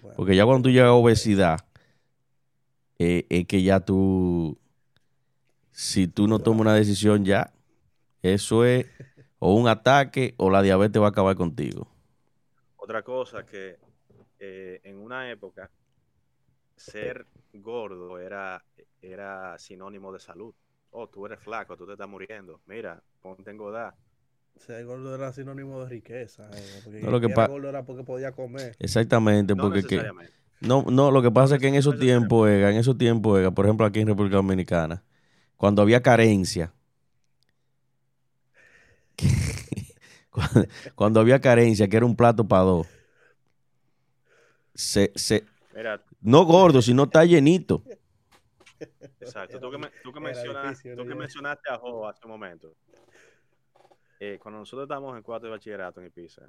[0.00, 1.60] bueno, Porque ya cuando tú llegas a obesidad,
[2.98, 4.58] eh, es que ya tú,
[5.70, 7.52] si tú no tomas una decisión ya,
[8.22, 8.86] eso es
[9.38, 11.86] o un ataque o la diabetes va a acabar contigo.
[12.78, 13.78] Otra cosa que
[14.40, 15.70] eh, en una época
[16.76, 18.64] ser gordo era,
[19.00, 20.52] era sinónimo de salud.
[20.90, 22.60] Oh, tú eres flaco, tú te estás muriendo.
[22.66, 23.94] Mira, ponte a engordar.
[24.56, 26.48] Ser gordo era sinónimo de riqueza.
[26.54, 28.76] eh, porque No, lo que era gordo era porque podía comer.
[28.78, 30.02] Exactamente, No porque que,
[30.60, 33.50] no, no, lo que pasa es que en esos tiempos, Ega, en esos tiempos, Ega,
[33.50, 35.02] por ejemplo, aquí en República Dominicana,
[35.56, 36.72] cuando había carencia,
[40.30, 42.86] cuando, cuando había carencia, que era un plato para dos,
[44.74, 47.82] se, se, Mira, no gordo, sino está llenito.
[49.20, 49.60] Exacto.
[49.60, 52.30] Tú que, me- tú que era mencionas- difícil, tú que mencionaste a Jo hace un
[52.32, 52.74] momento.
[54.24, 56.48] Eh, cuando nosotros estábamos en cuarto de bachillerato en Ibiza,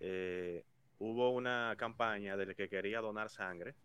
[0.00, 0.64] eh,
[0.98, 3.76] hubo una campaña del que quería donar sangre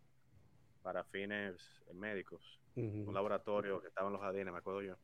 [0.82, 2.60] para fines eh, médicos.
[2.76, 4.96] Un laboratorio que estaba en los jardines, me acuerdo yo.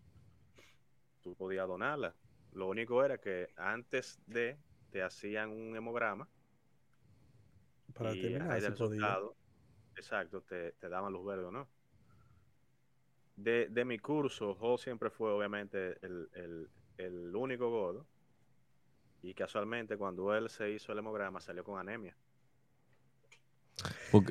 [1.22, 2.16] Tú podías donarla.
[2.54, 4.58] Lo único era que antes de
[4.90, 6.28] te hacían un hemograma
[7.94, 8.70] Para y terminar, podía.
[8.70, 9.36] resultado,
[9.96, 11.68] exacto, te, te daban luz verde o no.
[13.36, 18.06] De, de mi curso, Jo siempre fue obviamente el, el- el único gordo.
[19.22, 22.16] Y casualmente cuando él se hizo el hemograma salió con anemia.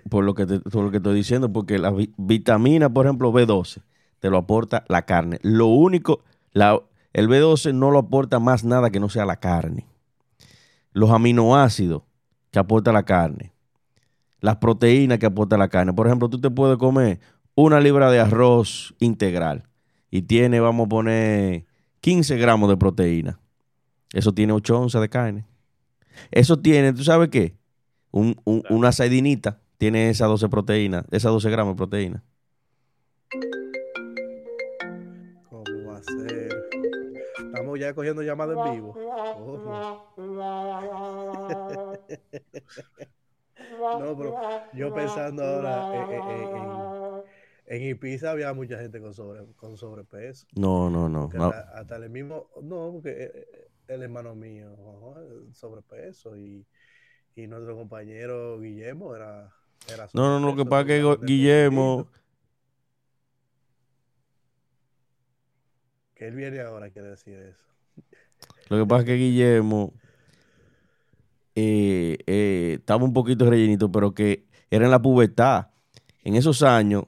[0.10, 3.32] Por, lo que te, por lo que estoy diciendo, porque la vi- vitamina, por ejemplo,
[3.32, 3.82] B12,
[4.20, 5.40] te lo aporta la carne.
[5.44, 6.82] Lo único, la,
[7.14, 9.88] el B12 no lo aporta más nada que no sea la carne.
[10.94, 12.04] Los aminoácidos
[12.52, 13.54] que aporta la carne.
[14.42, 15.94] Las proteínas que aporta la carne.
[15.94, 17.20] Por ejemplo, tú te puedes comer
[17.56, 19.68] una libra de arroz integral
[20.12, 21.67] y tiene, vamos a poner,
[22.02, 23.40] 15 gramos de proteína.
[24.14, 25.46] Eso tiene 8 onzas de carne.
[26.32, 27.56] Eso tiene, ¿tú sabes qué?
[28.12, 28.76] Un- un- Claro.
[28.76, 32.24] Una sardinita tiene esas 12 proteínas, esas 12 gramos de proteína.
[35.50, 36.50] ¿Cómo va a ser?
[37.46, 38.96] Estamos ya cogiendo llamadas en vivo.
[39.38, 39.58] Oh,
[44.00, 44.36] No, pero
[44.74, 46.97] yo pensando ahora eh, eh, eh, en,
[47.68, 50.48] en Ibiza había mucha gente con, sobre, con sobrepeso.
[50.56, 51.26] No, no, no.
[51.26, 54.74] Hasta, hasta el mismo, no, porque eh, eh, el hermano mío,
[55.52, 56.66] sobrepeso y,
[57.36, 59.54] y nuestro compañero Guillermo era,
[59.94, 62.08] era No, no, no, lo que pasa es que Guillermo.
[66.16, 67.64] Que él viene ahora, quiere decir eso.
[68.70, 69.94] lo que pasa es que Guillermo
[71.54, 75.68] eh, eh, estaba un poquito rellenito, pero que era en la pubertad.
[76.24, 77.06] En esos años,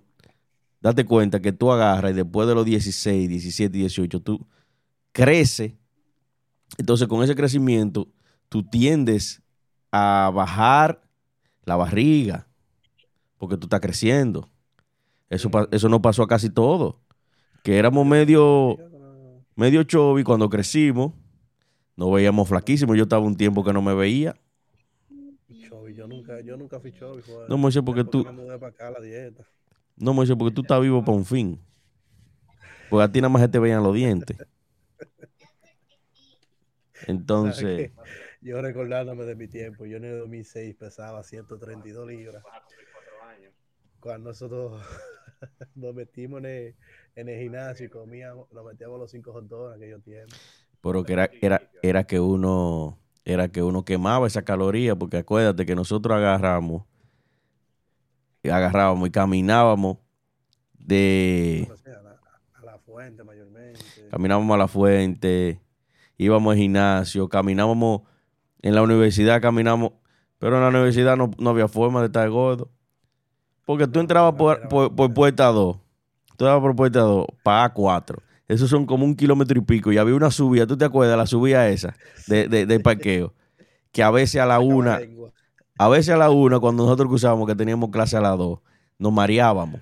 [0.81, 4.47] date cuenta que tú agarras y después de los 16, 17, 18, tú
[5.11, 5.73] creces.
[6.77, 8.09] Entonces, con ese crecimiento,
[8.47, 9.41] tú tiendes
[9.91, 11.01] a bajar
[11.65, 12.47] la barriga,
[13.37, 14.49] porque tú estás creciendo.
[15.29, 16.99] Eso, eso no pasó a casi todo.
[17.63, 18.77] Que éramos medio,
[19.55, 21.13] medio chovi cuando crecimos.
[21.95, 22.97] Nos veíamos flaquísimos.
[22.97, 24.35] Yo estaba un tiempo que no me veía.
[25.67, 27.21] Chovi, yo nunca, yo nunca fui chovi.
[27.47, 29.45] No, Moisés, porque tú, me mudé para acá la dieta.
[29.99, 31.59] No, Moisés, porque tú estás vivo para un fin.
[32.89, 34.37] Porque a ti nada más se te veían los dientes.
[37.07, 37.91] Entonces.
[38.41, 42.41] Yo recordándome de mi tiempo, yo en el 2006 pesaba 132 libras.
[43.99, 44.81] Cuando nosotros
[45.75, 46.75] nos metimos en el,
[47.15, 50.39] en el gimnasio y comíamos, nos metíamos los cinco hot dogs en aquellos tiempos.
[50.81, 55.65] pero que era, era, era que uno, era que uno quemaba esa caloría, porque acuérdate
[55.65, 56.85] que nosotros agarramos,
[58.43, 59.97] agarrábamos y caminábamos
[60.77, 62.19] de, a, la,
[62.53, 63.79] a la fuente mayormente.
[64.09, 65.59] caminábamos a la fuente,
[66.17, 68.01] íbamos al gimnasio, caminábamos
[68.61, 69.93] en la universidad, caminamos,
[70.37, 72.69] pero en la universidad no, no había forma de estar gordo.
[73.65, 75.81] Porque tú entrabas por, por, puerta 2, tú
[76.31, 78.17] entrabas por puerta 2, para A4.
[78.47, 79.91] Esos son como un kilómetro y pico.
[79.91, 81.15] Y había una subida, ¿tú te acuerdas?
[81.17, 83.33] La subida esa de, de, del parqueo.
[83.91, 84.99] Que a veces a la una.
[85.79, 88.59] A veces a la una, cuando nosotros cruzábamos, que teníamos clase a las dos,
[88.97, 89.79] nos mareábamos.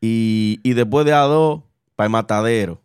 [0.00, 1.62] Y, y después de a dos,
[1.94, 2.80] para el matadero.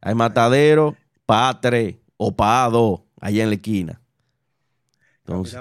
[0.00, 4.00] Hay matadero para a tres o para a dos, allá en la esquina.
[5.24, 5.56] Entonces,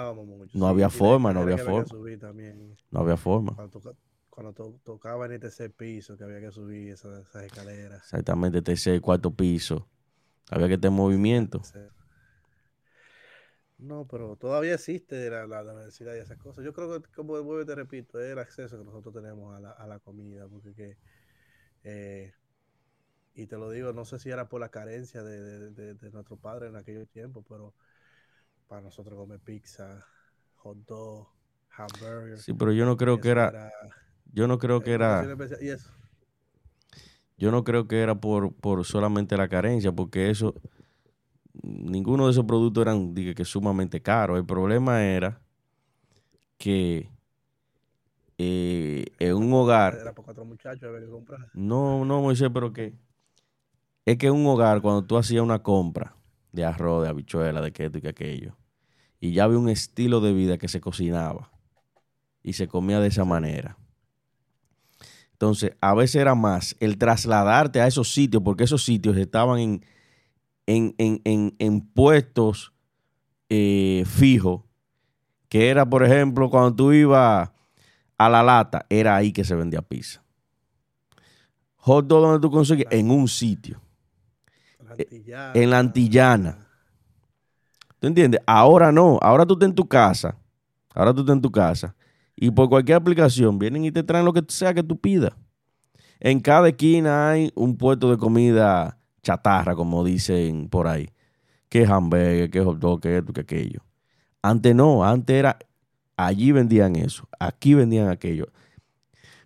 [0.53, 1.86] no había forma, no había forma.
[2.89, 3.55] no había forma.
[4.29, 8.01] Cuando, to- tocaba en el tercer piso, que había que subir esas, esas escaleras.
[8.03, 9.88] Exactamente, tercer, cuarto piso.
[10.49, 11.63] Había que tener movimiento.
[11.63, 11.79] Sí.
[13.77, 16.63] No, pero todavía existe la, la, la universidad y esas cosas.
[16.63, 19.59] Yo creo que, como vuelvo y te repito, es el acceso que nosotros tenemos a
[19.59, 20.97] la, a la comida, porque que,
[21.83, 22.33] eh,
[23.33, 26.11] y te lo digo, no sé si era por la carencia de, de, de, de
[26.11, 27.73] nuestro padre en aquellos tiempos, pero
[28.67, 30.05] para nosotros comer pizza,
[30.55, 31.27] hot dog,
[31.71, 32.39] hamburger.
[32.39, 33.71] Sí, pero yo no creo que era,
[34.33, 35.27] yo no creo que era,
[35.61, 35.91] y eso,
[37.38, 40.55] yo no creo que era por, por solamente la carencia, porque eso,
[41.63, 44.37] ninguno de esos productos eran dije, que sumamente caros.
[44.37, 45.41] El problema era
[46.57, 47.09] que
[48.37, 51.49] eh, en un hogar, era por cuatro muchachos, había que comprar.
[51.53, 52.93] no, no, Moisés, pero que
[54.05, 56.15] es que en un hogar, cuando tú hacías una compra
[56.51, 58.55] de arroz, de habichuela, de que esto y que aquello,
[59.19, 61.51] y ya había un estilo de vida que se cocinaba
[62.43, 63.77] y se comía de esa manera.
[65.31, 69.85] Entonces, a veces era más el trasladarte a esos sitios, porque esos sitios estaban en,
[70.67, 72.73] en, en, en, en puestos
[73.49, 74.62] eh, fijos,
[75.49, 77.51] que era, por ejemplo, cuando tú ibas
[78.17, 80.23] a la lata, era ahí que se vendía pizza.
[81.78, 83.80] Hot dog donde tú conseguías, en un sitio,
[84.84, 86.67] La antillana, en la antillana.
[87.99, 88.41] ¿Tú entiendes?
[88.45, 90.36] Ahora no, ahora tú estás en tu casa,
[90.93, 91.95] ahora tú estás en tu casa,
[92.36, 95.34] y por cualquier aplicación vienen y te traen lo que sea que tú pidas.
[96.19, 98.94] En cada esquina hay un puesto de comida
[99.25, 101.09] chatarra, como dicen por ahí.
[101.69, 103.81] Que hamburgues, que hot dog, que esto, que aquello.
[104.43, 105.59] Antes no, antes era,
[106.17, 108.47] allí vendían eso, aquí vendían aquello.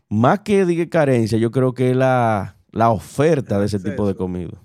[0.10, 4.16] Más que diga carencia, yo creo que la, la oferta El de ese tipo de
[4.16, 4.60] comida.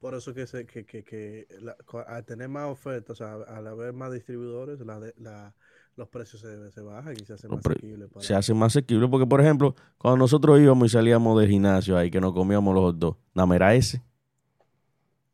[0.00, 3.66] Por eso que, se, que, que, que la- al tener más ofertas, o sea, al
[3.66, 5.54] haber más distribuidores, la, de- la-
[5.96, 8.08] los precios se, se bajan y se hacen Los más asequibles.
[8.10, 9.08] Para, se hace más asequible.
[9.08, 12.98] Porque, por ejemplo, cuando nosotros íbamos y salíamos del gimnasio ahí, que nos comíamos los
[12.98, 14.02] dogs, nada era ese.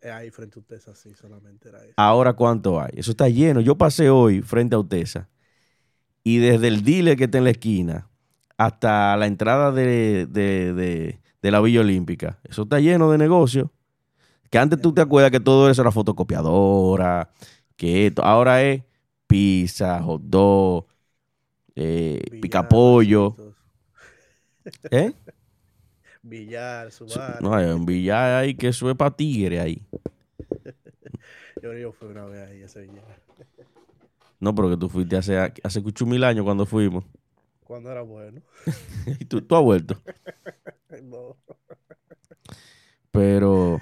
[0.01, 1.95] Eh, ahí frente a ustedes así, solamente era eso.
[1.97, 2.91] Ahora, ¿cuánto hay?
[2.95, 3.61] Eso está lleno.
[3.61, 5.29] Yo pasé hoy frente a Utesa
[6.25, 8.09] y desde el dealer que está en la esquina
[8.57, 13.69] hasta la entrada de, de- de- de la Villa Olímpica, eso está lleno de negocios.
[14.51, 17.31] Que antes tú te acuerdas que todo eso era fotocopiadora,
[17.77, 18.83] que esto, ahora es
[19.33, 20.87] pizza, hot dog,
[21.75, 23.35] eh, picapollo.
[24.91, 25.13] ¿Eh?
[26.23, 27.43] Billar, subar.
[27.43, 29.83] No, hay un billar ahí que es para tigre ahí.
[31.63, 33.05] Yo, yo fui una vez ahí a ese billar.
[34.41, 37.05] No, pero que tú fuiste hace, hace mil años cuando fuimos.
[37.63, 38.43] Cuando era bueno.
[39.21, 39.97] Y tú, tú has vuelto.
[41.05, 41.37] No.
[43.13, 43.81] Pero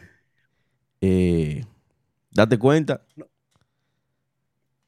[1.00, 1.64] eh,
[2.30, 3.02] date cuenta.
[3.16, 3.29] No.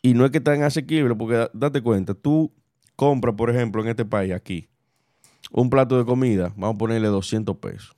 [0.03, 2.53] Y no es que tan asequible, porque da- date cuenta, tú
[2.97, 4.69] compras, por ejemplo, en este país, aquí,
[5.53, 7.97] un plato de comida, vamos a ponerle 200 pesos.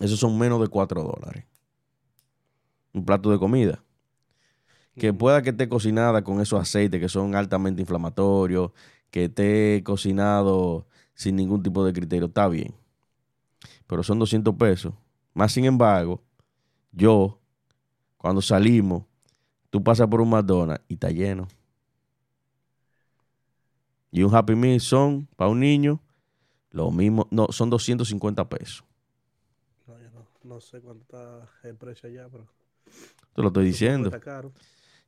[0.00, 1.44] Esos son menos de 4 dólares.
[2.92, 3.82] un plato de comida.
[4.96, 8.72] Que pueda que esté cocinada con esos aceites que son altamente inflamatorios,
[9.10, 12.74] que esté cocinado sin ningún tipo de criterio, está bien.
[13.86, 14.94] Pero son 200 pesos.
[15.34, 16.22] Más sin embargo,
[16.92, 17.40] yo,
[18.18, 19.04] cuando salimos,
[19.70, 21.48] tú pasas por un McDonald's y está lleno.
[24.12, 26.00] Y un Happy Meal son, para un niño,
[26.70, 28.84] lo mismo, no, son 250 pesos.
[29.86, 32.46] No, yo no, no sé cuánto está el precio allá, pero
[33.34, 34.08] Te lo estoy diciendo.
[34.08, 34.52] Está caro.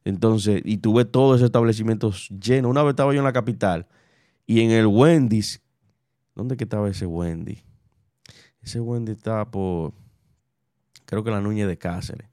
[0.05, 2.71] Entonces, y tuve todos esos establecimientos llenos.
[2.71, 3.87] Una vez estaba yo en la capital
[4.47, 5.63] y en el Wendy's,
[6.35, 7.63] ¿dónde que estaba ese Wendy?
[8.61, 9.93] Ese Wendy estaba por,
[11.05, 12.29] creo que la Núñez de Cáceres.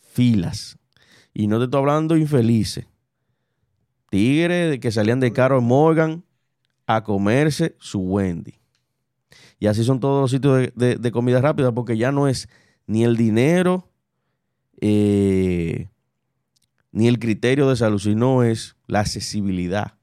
[0.00, 0.78] Filas.
[1.38, 2.86] Y no te estoy hablando infelices.
[4.08, 6.24] Tigres que salían de Carol Morgan
[6.86, 8.54] a comerse su Wendy.
[9.58, 12.48] Y así son todos los sitios de, de- de comida rápida porque ya no es
[12.86, 13.90] ni el dinero,
[14.80, 15.90] eh,
[16.90, 19.98] ni el criterio de salud, sino es la accesibilidad.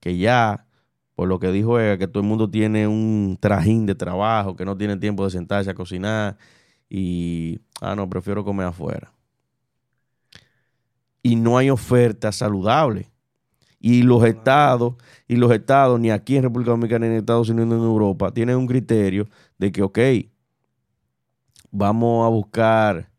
[0.00, 0.66] Que ya,
[1.14, 4.64] por lo que dijo ella, que todo el mundo tiene un trajín de trabajo, que
[4.64, 6.36] no tiene tiempo de sentarse a cocinar
[6.90, 9.12] y, ah, no, prefiero comer afuera.
[11.28, 13.10] Y no hay oferta saludable.
[13.80, 14.94] Y los estados,
[15.28, 18.32] y los estados, ni aquí en República Dominicana, ni en Estados Unidos, ni en Europa,
[18.32, 19.98] tienen un criterio de que, ok,
[21.70, 23.10] vamos a buscar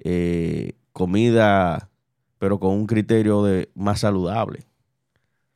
[0.00, 1.90] eh, comida,
[2.38, 4.66] pero con un criterio de más saludable.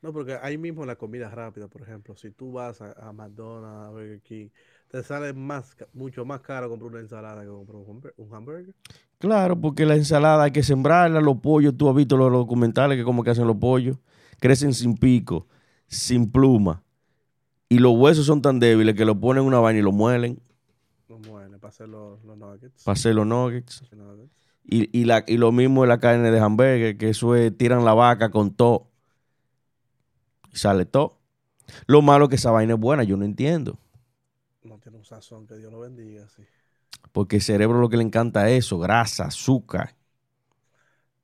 [0.03, 3.89] No, porque ahí mismo la comida rápida, por ejemplo, si tú vas a, a McDonald's,
[3.89, 4.49] a Burger King,
[4.91, 8.75] te sale más, mucho más caro comprar una ensalada que comprar un hamburger.
[9.19, 13.05] Claro, porque la ensalada hay que sembrarla, los pollos, tú has visto los documentales que
[13.05, 13.99] como que hacen los pollos,
[14.41, 15.47] crecen sin pico,
[15.87, 16.83] sin pluma,
[17.69, 20.41] y los huesos son tan débiles que lo ponen en una vaina y lo muelen
[21.09, 22.85] No muele para hacer los, los nuggets.
[22.85, 23.83] para hacer los nuggets.
[24.65, 27.85] Y, y, la, y lo mismo es la carne de hamburger, que eso es, tiran
[27.85, 28.89] la vaca con todo.
[30.53, 31.19] Y sale todo.
[31.89, 33.80] Lo malo es que esa vaina es buena, yo no entiendo.
[34.63, 36.43] No tiene un sazón que Dios lo bendiga, sí.
[37.13, 39.95] Porque el cerebro lo que le encanta es eso, grasa, azúcar.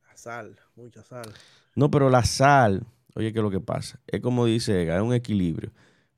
[0.09, 1.33] La sal, mucha sal.
[1.75, 4.01] No, pero la sal, oye, ¿qué es lo que pasa?
[4.07, 5.71] Es como dice Ega, es un equilibrio.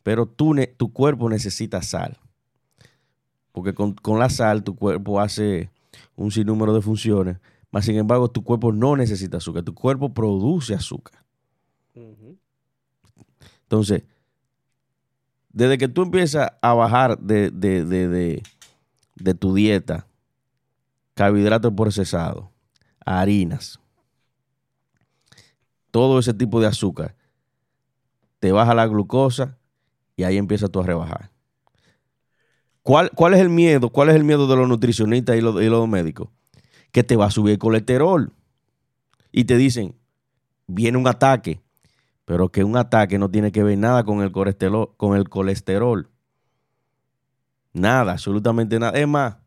[0.03, 2.17] Pero tú, tu cuerpo necesita sal.
[3.53, 5.71] Porque con, con la sal tu cuerpo hace
[6.17, 7.39] un sinnúmero de funciones.
[7.71, 9.63] Mas, sin embargo, tu cuerpo no necesita azúcar.
[9.65, 11.25] Tu cuerpo produce azúcar.
[13.63, 14.05] Entonces,
[15.51, 18.43] desde que tú empiezas a bajar de, de, de,
[19.17, 20.07] de, tu dieta
[21.15, 22.47] carbohidratos procesados,
[23.05, 23.81] harinas,
[25.91, 27.17] todo ese tipo de azúcar,
[28.39, 29.59] te baja la glucosa
[30.17, 31.31] y ahí empiezas tú a rebajar.
[32.83, 33.91] ¿Cuál, ¿Cuál es el miedo?
[33.91, 36.29] ¿Cuál es el miedo de los nutricionistas y los, y los médicos?
[36.93, 38.33] Que te va a subir el colesterol.
[39.31, 39.95] Y te dicen,
[40.67, 41.61] viene un ataque,
[42.29, 44.91] pero que un ataque no tiene que ver nada con el colesterol.
[44.99, 46.11] Con el colesterol.
[47.73, 48.99] Nada, absolutamente nada.
[48.99, 49.39] Es más,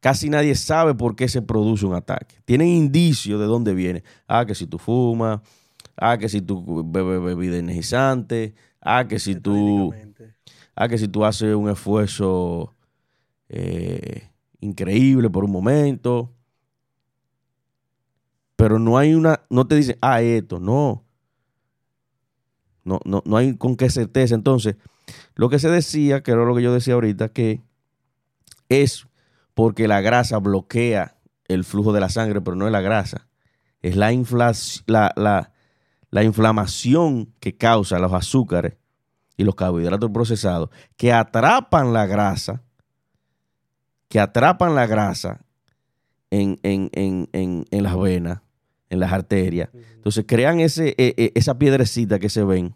[0.00, 2.34] casi nadie sabe por qué se produce un ataque.
[2.44, 4.02] Tienen indicios de dónde viene.
[4.26, 5.40] Ah, que si tú fumas,
[5.96, 9.94] ah, que si tú bebes bebida energizante, ah, que si tú,
[10.74, 12.74] ah, que si tú haces un esfuerzo
[13.48, 16.34] eh, increíble por un momento.
[18.56, 21.05] Pero no hay una, no te dicen, ah, esto, no.
[22.86, 24.34] No, no, no hay con qué certeza.
[24.34, 24.76] Entonces,
[25.34, 27.60] lo que se decía, que era lo que yo decía ahorita, que
[28.68, 29.06] es
[29.54, 31.16] porque la grasa bloquea
[31.48, 33.26] el flujo de la sangre, pero no es la grasa.
[33.82, 34.12] Es la,
[34.86, 35.52] la, la,
[36.10, 38.74] la inflamación que causa los azúcares
[39.36, 42.62] y los carbohidratos procesados que atrapan la grasa,
[44.08, 45.44] que atrapan la grasa
[46.30, 48.40] en, en, en, en las venas,
[48.90, 49.70] en las arterias.
[49.72, 52.74] Entonces crean ese, eh, esa piedrecita que se ven,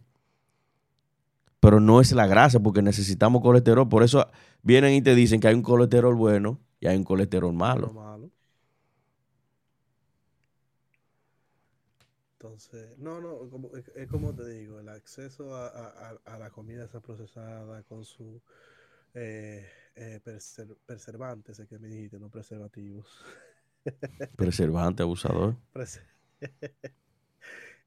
[1.61, 3.89] pero no es la grasa porque necesitamos colesterol.
[3.89, 4.27] Por eso
[4.63, 7.93] vienen y te dicen que hay un colesterol bueno y hay un colesterol Lo malo.
[7.93, 8.31] malo.
[12.39, 15.67] Entonces, no, no, como- es, es como te digo, el acceso a,
[16.25, 18.41] a- la comida esa procesada con su
[19.13, 23.07] eh, eh, preser- preservantes, es que me dijiste, no preservativos.
[24.37, 25.57] Preservante, abusador.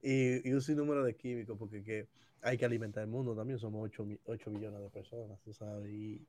[0.02, 2.10] Y, y un sinnúmero de químicos, porque que
[2.42, 5.90] hay que alimentar el mundo también, somos 8, billones de personas, tú sabes.
[5.90, 6.28] Y,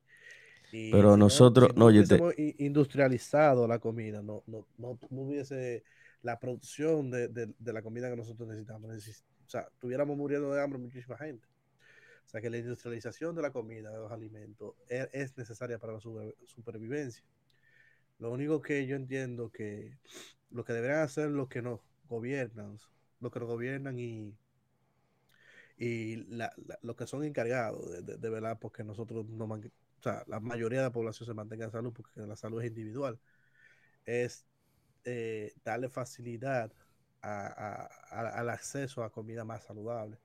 [0.73, 4.45] y Pero si no- nosotros- si no, oye, te- hubiésemos i- industrializado la comida, no,
[4.47, 5.83] no, no, no hubiese
[6.23, 8.91] la producción de, de- de la comida que nosotros necesitamos.
[8.93, 11.49] Neces- o sea, estuviéramos muriendo de hambre muchísima gente.
[12.25, 15.95] O sea, que la industrialización de la comida, de los alimentos, es, es necesaria para
[15.95, 17.25] la super- supervivencia.
[18.25, 19.99] Lo único que yo entiendo que
[20.51, 22.79] lo que deberían hacer los que nos gobiernan,
[23.21, 24.35] los que nos gobiernan y,
[25.77, 26.51] y la,
[26.81, 30.87] los que son encargados de, de, velar porque nosotros no o sea, la mayoría de
[30.87, 33.21] la población se mantenga en salud porque la salud es individual,
[34.07, 34.47] es
[35.05, 36.73] eh, darle facilidad
[37.21, 40.19] al acceso a comida más saludable.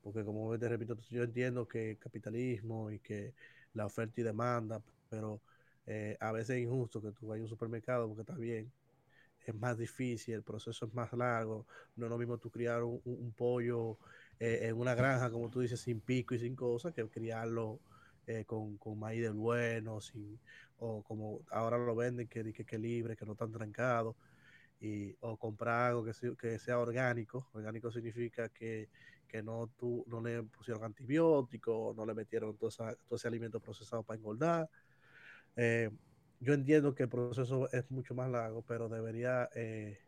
[0.00, 3.34] Porque como te repito, yo entiendo que capitalismo y que
[3.74, 5.42] la oferta y demanda, pero
[5.86, 8.70] eh, a veces es injusto que tú vayas a un supermercado porque está bien,
[9.46, 13.32] es más difícil, el proceso es más largo, no es lo mismo tú criar un,
[13.36, 13.98] pollo
[14.40, 17.78] eh, en una granja, como tú dices, sin pico y sin cosas, que criarlo
[18.26, 20.00] eh, con, con, maíz del bueno,
[20.78, 24.16] o como ahora lo venden, que, que, que libre, que no están trancados,
[24.80, 27.48] y, o comprar algo que, sea orgánico.
[27.52, 28.88] Orgánico significa que,
[29.28, 34.02] que no, tú, no le pusieron antibióticos, no le metieron todo, todo ese alimento procesado
[34.02, 34.68] para engordar.
[35.56, 35.90] Eh,
[36.40, 39.98] yo entiendo que el proceso es mucho más largo, pero debería eh,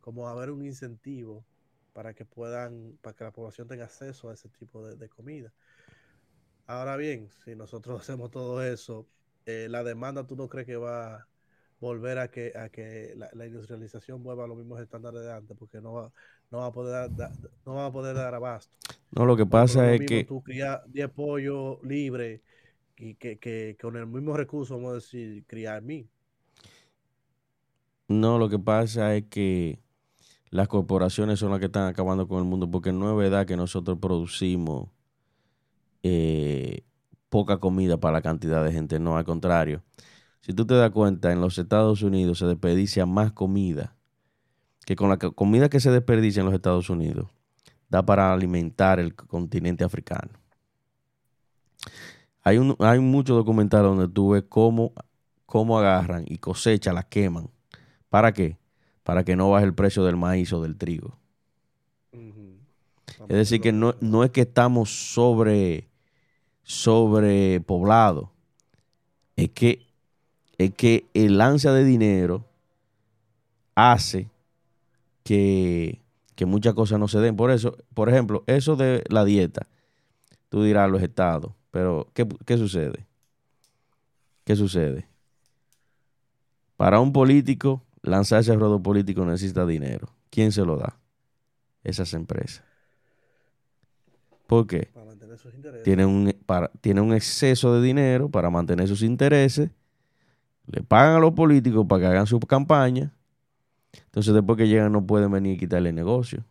[0.00, 1.44] como haber un incentivo
[1.92, 5.52] para que puedan, para que la población tenga acceso a ese tipo de, comida.
[6.66, 9.06] Ahora bien, si nosotros hacemos todo eso,
[9.46, 11.28] eh, la demanda, ¿tú no crees que va a
[11.80, 15.56] volver a que, a que la, industrialización mueva a los mismos estándares de antes?
[15.56, 16.12] Porque no va,
[16.50, 17.32] no va a poder dar,
[17.64, 18.74] no va a poder dar abasto.
[19.10, 20.24] No, lo que pasa es que...
[20.24, 22.42] Tú crías 10 pollos libres
[22.98, 26.08] y que, con el mismo recurso, vamos a decir, criar mí.
[28.08, 29.80] No, lo que pasa es que
[30.50, 33.56] las corporaciones son las que están acabando con el mundo, porque no es verdad que
[33.56, 34.88] nosotros producimos
[36.02, 36.84] eh,
[37.28, 39.82] poca comida para la cantidad de gente, no, al contrario.
[40.40, 43.96] Si tú te das cuenta, en los Estados Unidos se desperdicia más comida
[44.86, 47.28] que con la comida que se desperdicia en los Estados Unidos
[47.88, 50.30] da para alimentar el continente africano.
[52.46, 54.92] Hay, un, hay muchos documentales donde tú ves cómo,
[55.46, 57.50] cómo agarran y cosechan, la queman.
[58.08, 58.56] ¿Para qué?
[59.02, 61.18] Para que no baje el precio del maíz o del trigo.
[62.12, 65.88] Es decir, que no, no, es que estamos sobre
[66.62, 68.28] sobrepoblados.
[69.34, 69.84] Es que,
[70.56, 72.44] es que el ansia de dinero
[73.74, 74.30] hace
[75.24, 76.00] que,
[76.36, 77.34] que muchas cosas no se den.
[77.34, 79.66] Por eso, por ejemplo, eso de la dieta,
[80.48, 83.04] tú dirás los estados, pero, ¿qué, sucede?
[84.44, 85.06] ¿Qué sucede?
[86.78, 90.08] Para un político, lanzarse al ruedo político necesita dinero.
[90.30, 90.98] ¿Quién se lo da?
[91.84, 92.64] Esas empresas.
[94.46, 94.88] ¿Por qué?
[94.94, 95.84] Para mantener sus intereses.
[95.84, 99.68] Tienen un, para, un exceso de dinero para mantener sus intereses.
[100.68, 103.12] Le pagan a los políticos para que hagan su campaña.
[103.92, 106.42] Entonces, después que llegan, no pueden venir y quitarle el negocio.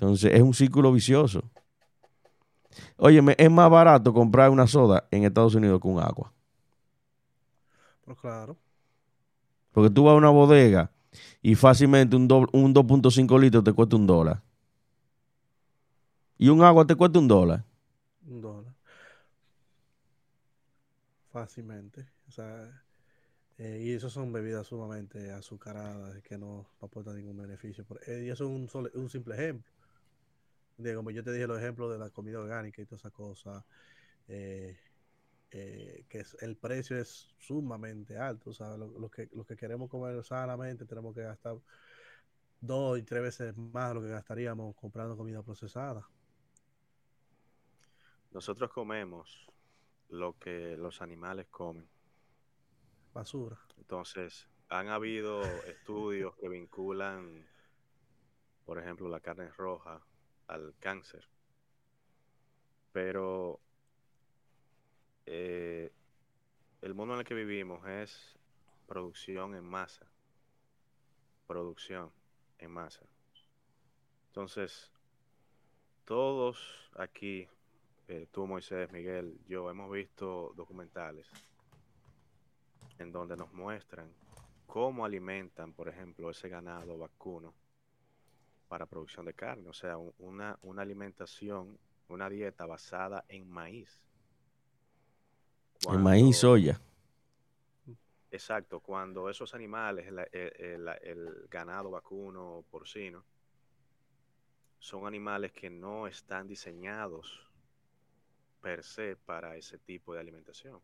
[0.00, 1.44] Entonces, es un círculo vicioso.
[2.96, 6.32] Óyeme, es más barato comprar una soda en Estados Unidos que un agua.
[8.04, 8.56] Pues claro.
[9.72, 10.90] Porque tú vas a una bodega
[11.42, 12.22] y fácilmente un,
[12.52, 14.42] un 2.5 litros te cuesta un dólar.
[16.38, 17.64] Y un agua te cuesta un dólar.
[18.26, 18.74] Un dólar.
[21.30, 22.06] Fácilmente.
[22.28, 22.84] O sea,
[23.58, 27.84] eh, y eso son bebidas sumamente azucaradas que no, aportan ningún beneficio.
[28.06, 29.75] Eh, y eso es un, un simple ejemplo
[30.78, 33.64] de como yo te dije los ejemplos de la comida orgánica y toda esa cosa,
[34.28, 34.78] eh,
[35.50, 38.50] eh, que el precio es sumamente alto.
[38.50, 41.56] O sea, lo, que, los que queremos comer sanamente tenemos que gastar
[42.60, 46.06] dos y tres veces más de lo que gastaríamos comprando comida procesada.
[48.32, 49.46] Nosotros comemos
[50.10, 51.88] lo que los animales comen.
[53.14, 53.58] Basura.
[53.78, 57.46] Entonces, han habido estudios que vinculan,
[58.66, 60.05] por ejemplo, la carne roja
[60.48, 61.28] al cáncer.
[62.92, 63.60] Pero
[65.26, 65.92] eh,
[66.82, 68.36] el mundo en el que vivimos es
[68.86, 70.06] producción en masa.
[71.46, 72.10] Producción
[72.58, 73.04] en masa.
[74.28, 74.90] Entonces,
[76.04, 77.48] todos aquí,
[78.08, 81.28] eh, tú Moisés, Miguel, yo hemos visto documentales
[82.98, 84.10] en donde nos muestran
[84.66, 87.54] cómo alimentan, por ejemplo, ese ganado vacuno
[88.68, 94.00] para producción de carne, o sea, una, una alimentación, una dieta basada en maíz.
[95.88, 96.80] en maíz, soya.
[98.30, 103.24] Exacto, cuando esos animales, el, ganado vacuno, porcino,
[104.78, 107.50] son animales que no están diseñados
[108.60, 110.80] per se para ese tipo de alimentación.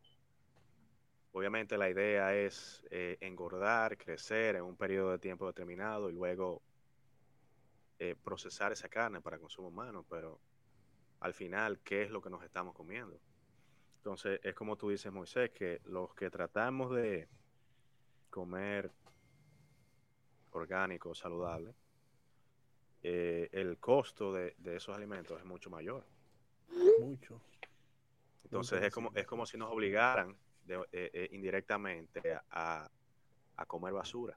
[1.33, 6.63] Obviamente la idea es eh, engordar, crecer en un periodo de tiempo determinado y luego
[8.05, 10.41] eh, procesar esa carne para consumo humano, pero
[11.21, 13.21] al final, ¿qué es lo que nos estamos comiendo?
[13.99, 17.29] Entonces, es como tú dices, Moisés, que los que tratamos de
[18.29, 18.91] comer
[20.51, 21.77] orgánico, saludable,
[23.05, 26.05] eh, el costo de, de esos alimentos es mucho mayor.
[26.99, 27.41] Mucho.
[28.43, 32.91] Entonces Mucho, es como, es como si nos obligaran de- eh, eh, indirectamente a,
[33.57, 34.37] a comer basura.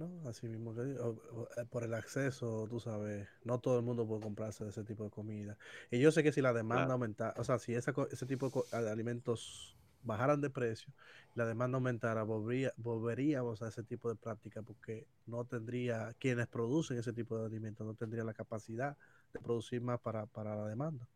[0.00, 4.22] No, así mismo que eh, por el acceso, tú sabes, no todo el mundo puede
[4.22, 5.58] comprarse de ese tipo de comida.
[5.90, 6.92] Y yo sé que si la demanda Claro.
[6.94, 10.90] aumentara, o sea, si esa, ese tipo de alimentos bajaran de precio,
[11.34, 16.96] la demanda aumentara, volvería- volveríamos a ese tipo de práctica porque no tendría, quienes producen
[16.98, 18.96] ese tipo de alimentos no tendrían la capacidad
[19.34, 21.06] de producir más para, para la demanda.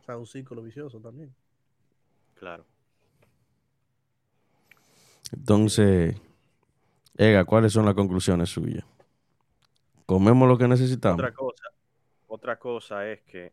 [0.00, 1.34] O sea, un círculo vicioso también.
[2.34, 2.66] Claro.
[5.32, 6.16] Entonces,
[7.16, 8.84] Ega, ¿cuáles son las conclusiones suyas?
[10.06, 11.18] ¿Comemos lo que necesitamos?
[11.18, 11.64] Otra cosa,
[12.26, 13.52] otra cosa es que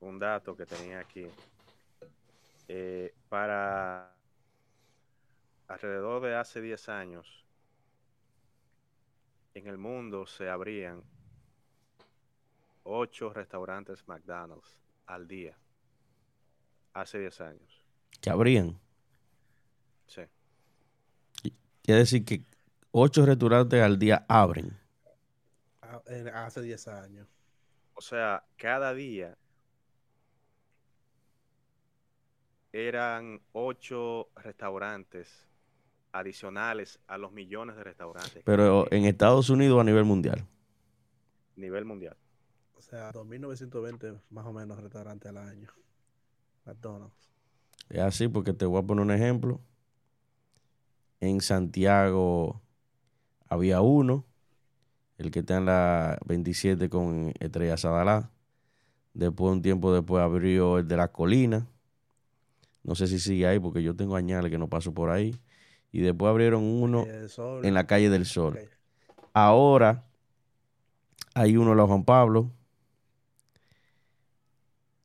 [0.00, 1.26] un dato que tenía aquí,
[2.68, 4.14] eh, para
[5.68, 7.44] alrededor de hace 10 años,
[9.54, 11.02] en el mundo se abrían
[12.82, 15.56] ocho restaurantes McDonald's al día.
[16.92, 17.84] Hace 10 años.
[18.20, 18.78] Que habrían.
[20.06, 20.22] Sí.
[21.82, 22.42] Quiere decir que
[22.96, 24.78] ocho restaurantes al día abren.
[25.82, 27.26] A- en- hace 10 años.
[27.94, 29.36] O sea, cada día
[32.72, 35.44] eran ocho restaurantes
[36.12, 38.42] adicionales a los millones de restaurantes.
[38.44, 40.46] Pero en Estados Unidos o a nivel mundial.
[41.56, 42.16] nivel mundial.
[42.76, 45.68] O sea, 2.920 más o menos restaurantes al año.
[46.64, 47.30] McDonald's.
[47.88, 49.60] Es así porque te voy a poner un ejemplo.
[51.20, 52.60] En Santiago
[53.54, 54.24] había uno,
[55.18, 58.30] el que está en la 27 con Estrella Sadalá.
[59.14, 61.66] Después, un tiempo después, abrió el de la colina.
[62.82, 65.34] No sé si sigue ahí porque yo tengo añales que no paso por ahí.
[65.92, 67.06] Y después abrieron uno
[67.62, 68.58] en la calle del Sol.
[69.32, 70.04] Ahora
[71.34, 72.50] hay uno en la Juan Pablo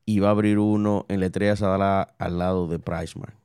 [0.06, 3.39] y va a abrir uno en la Estrella Sadalá al lado de Pricemark.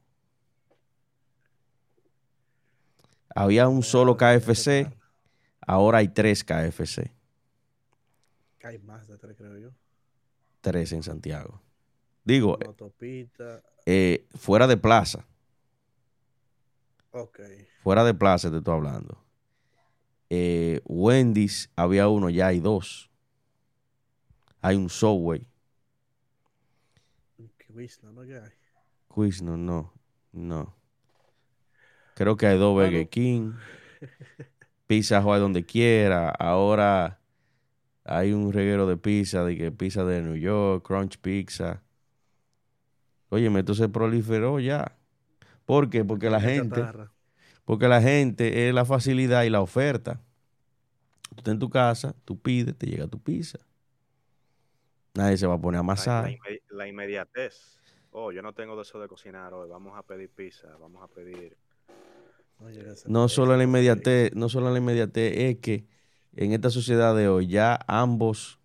[3.34, 4.92] Había un solo que KFC,
[5.66, 7.12] ahora hay tres KFC,
[8.62, 9.70] Hay más de tres, creo yo.
[10.60, 11.60] tres en Santiago.
[12.24, 12.58] Digo,
[13.86, 15.26] eh, fuera de plaza,
[17.12, 17.40] Ok.
[17.82, 19.18] fuera de plaza te estoy hablando.
[20.30, 23.10] Eh, Wendy's había uno, ya hay dos.
[24.62, 25.46] Hay un Subway.
[27.68, 28.24] Quizno, ¿no?
[29.56, 29.92] No,
[30.32, 30.74] no.
[32.14, 32.74] Creo que hay dos.
[32.74, 33.52] Burger King.
[34.86, 36.30] Pizza Hut donde quiera.
[36.30, 37.20] Ahora
[38.04, 41.82] hay un reguero de pizza, de que pizza de New York, Crunch Pizza.
[43.30, 44.96] Oye, esto se proliferó ya.
[45.64, 46.04] ¿Por qué?
[46.04, 46.84] Porque la gente,
[47.64, 50.20] porque la gente es la facilidad y la oferta.
[51.30, 53.58] Tú estás en tu casa, tú pides, te llega tu pizza.
[55.14, 56.30] Nadie se va a poner a amasar.
[56.30, 56.36] la
[56.70, 57.80] la inmediatez.
[58.10, 59.68] Oh, yo no tengo de eso de cocinar hoy.
[59.68, 61.56] Vamos a pedir pizza, vamos a pedir.
[63.06, 63.64] No, solo la no sé.
[63.64, 65.86] inmediatez, no solo la inmediatez, es que
[66.36, 68.58] en esta sociedad de hoy ya ambos,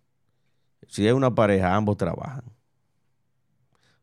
[0.88, 2.44] si hay una pareja, ambos trabajan.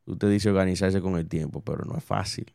[0.06, 2.54] Usted dice organizarse con el tiempo, pero no es fácil.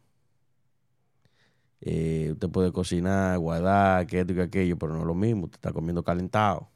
[1.80, 5.44] Eh, usted puede cocinar, guardar, que esto y que aquello, pero no es lo mismo.
[5.46, 6.70] Usted está comiendo calentado.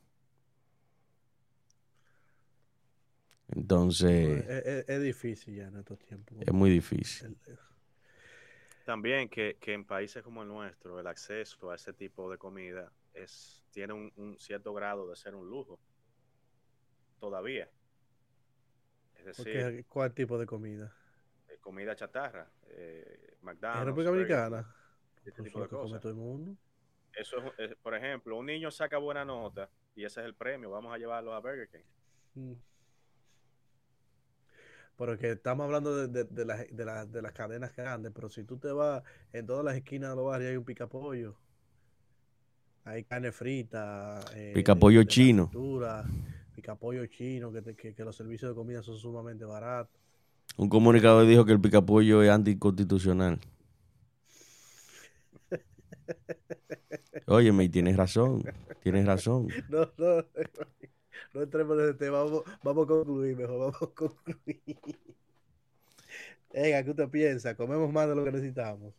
[3.49, 6.37] Entonces, Es, es- es difícil ya en estos tiempos.
[6.41, 7.27] es muy difícil.
[7.47, 7.59] El-
[8.87, 12.93] También que, que en países como el nuestro, el acceso a ese tipo de comida
[13.13, 15.81] es, tiene un, un cierto grado de ser un lujo.
[17.19, 17.69] Todavía.
[19.17, 20.95] Es decir, ¿Cuál tipo de comida?
[21.49, 24.77] eh, comida chatarra, eh, ¿En McDonald's, República Burger King, Dominicana?
[25.25, 26.01] este Pues tipo lo de que come cosas.
[26.01, 26.57] todo el mundo.
[27.13, 30.71] Eso es, es- por ejemplo, un niño saca buena nota y ese es el premio.
[30.71, 31.85] Vamos a llevarlo a Burger King.
[32.35, 32.53] Mm.
[34.97, 38.45] Porque estamos hablando de, de, de las, de, las, de las cadenas grandes, pero si
[38.45, 41.37] tú te vas en todas las esquinas de los barrios hay un picapollo.
[42.85, 44.21] Hay carne frita.
[44.35, 45.51] eh, Picapollo chino.
[45.51, 46.05] fritura,
[46.55, 50.01] Picapollo chino, que, te- que, que los servicios de comida son sumamente baratos.
[50.59, 53.41] Un comunicador dijo que el picapollo es anticonstitucional.
[57.27, 59.55] Óyeme, y tienes razón, tienes razón.
[59.69, 60.47] No, no, no
[61.35, 62.23] entremos en ese tema.
[62.23, 64.99] Vamos, vamos a concluir mejor, vamos a concluir.
[66.53, 67.55] Venga, ¿qué usted piensa?
[67.55, 68.95] ¿Comemos más de lo que necesitamos?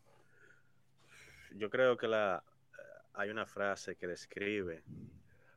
[1.56, 2.44] Yo creo que la,
[3.14, 4.84] hay una frase que describe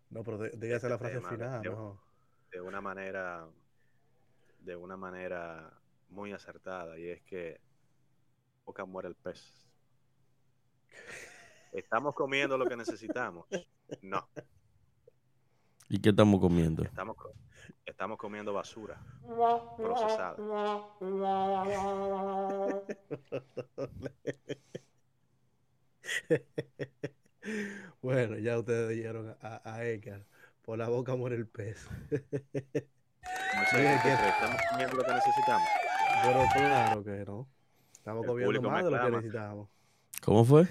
[0.09, 1.99] No, pero dí- dígase la frase tema, final, de- mejor.
[2.53, 3.47] de una manera
[4.61, 5.73] de una manera
[6.11, 7.61] muy acertada y es que
[8.65, 9.67] boca muere el pez.
[11.73, 13.47] ¿Estamos comiendo lo que necesitamos?
[14.03, 14.29] No.
[15.93, 16.85] ¿Y qué estamos comiendo?
[16.85, 17.17] Estamos,
[17.85, 19.03] estamos comiendo basura
[19.77, 20.37] procesada.
[28.01, 30.25] bueno, ya ustedes dijeron a, a Edgar,
[30.63, 31.89] por la boca muere el pez.
[32.13, 33.67] ¿Estamos
[34.71, 35.69] comiendo lo que necesitamos?
[36.23, 37.49] Pero claro que no.
[37.95, 39.69] Estamos comiendo más de lo que necesitamos.
[40.23, 40.69] ¿Cómo fue?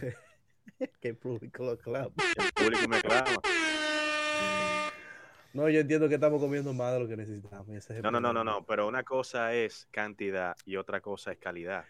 [1.02, 2.14] que el público lo clama.
[2.38, 3.42] El público me clama.
[5.54, 7.68] No, yo entiendo que estamos comiendo más de lo que necesitamos.
[8.04, 11.86] no, no, no, no, no, pero una cosa es cantidad y otra cosa es calidad.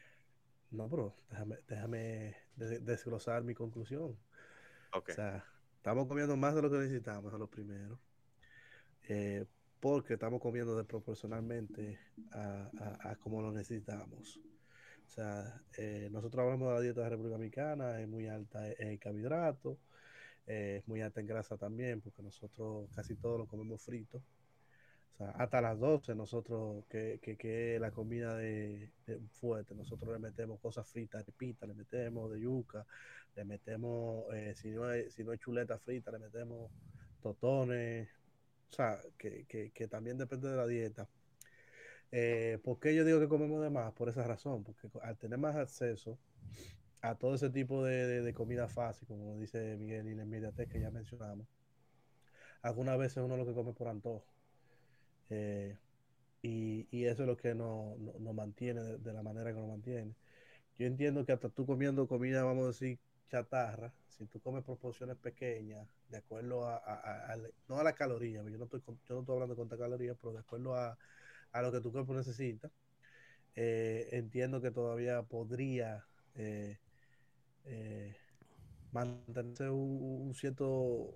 [0.71, 4.17] No, pero déjame, déjame desglosar mi conclusión.
[4.93, 5.13] Okay.
[5.13, 5.45] O sea,
[5.75, 7.99] estamos comiendo más de lo que necesitamos, a lo primero.
[9.07, 9.45] Eh,
[9.79, 11.99] porque estamos comiendo desproporcionalmente
[12.31, 12.69] a,
[13.01, 14.39] a, como lo necesitamos.
[15.07, 18.71] O sea, eh, nosotros hablamos de la dieta de la República Dominicana, es muy alta
[18.77, 19.77] en carbohidratos,
[20.47, 24.17] eh, es muy alta en grasa también, porque nosotros casi todo lo comemos frito.
[25.13, 28.89] O sea, hasta las 12 nosotros, que, que, que la comida de,
[29.33, 32.85] fuerte, nosotros le metemos cosas fritas, repita, le metemos de yuca,
[33.35, 36.71] le metemos, eh, si, no hay, si no hay chuleta frita, le metemos
[37.21, 38.07] totones,
[38.71, 41.07] o sea, que, que, que también depende de la dieta.
[42.11, 43.93] Eh, ¿Por qué yo digo que comemos de más?
[43.93, 46.17] Por esa razón, porque al tener más acceso
[47.01, 50.81] a todo ese tipo de, de, comida fácil, como dice Miguel y la inmediatez que
[50.81, 51.47] ya mencionamos,
[52.61, 54.25] algunas veces uno lo que come por antojo.
[55.29, 55.77] Eh,
[56.41, 60.13] y, y, eso es lo que nos no, mantiene de, la manera que nos mantiene.
[60.77, 65.17] Yo entiendo que hasta tú comiendo comida, vamos a decir, chatarra, si tú comes proporciones
[65.17, 67.37] pequeñas, de acuerdo a, a, a,
[67.67, 70.39] no a la caloría, yo no estoy, yo no estoy hablando de calorías, pero de
[70.39, 70.97] acuerdo a,
[71.61, 72.71] lo que tu cuerpo necesita,
[73.55, 76.77] eh, entiendo que todavía podría eh,
[77.65, 78.15] eh,
[78.91, 81.13] mantenerse un, cierto,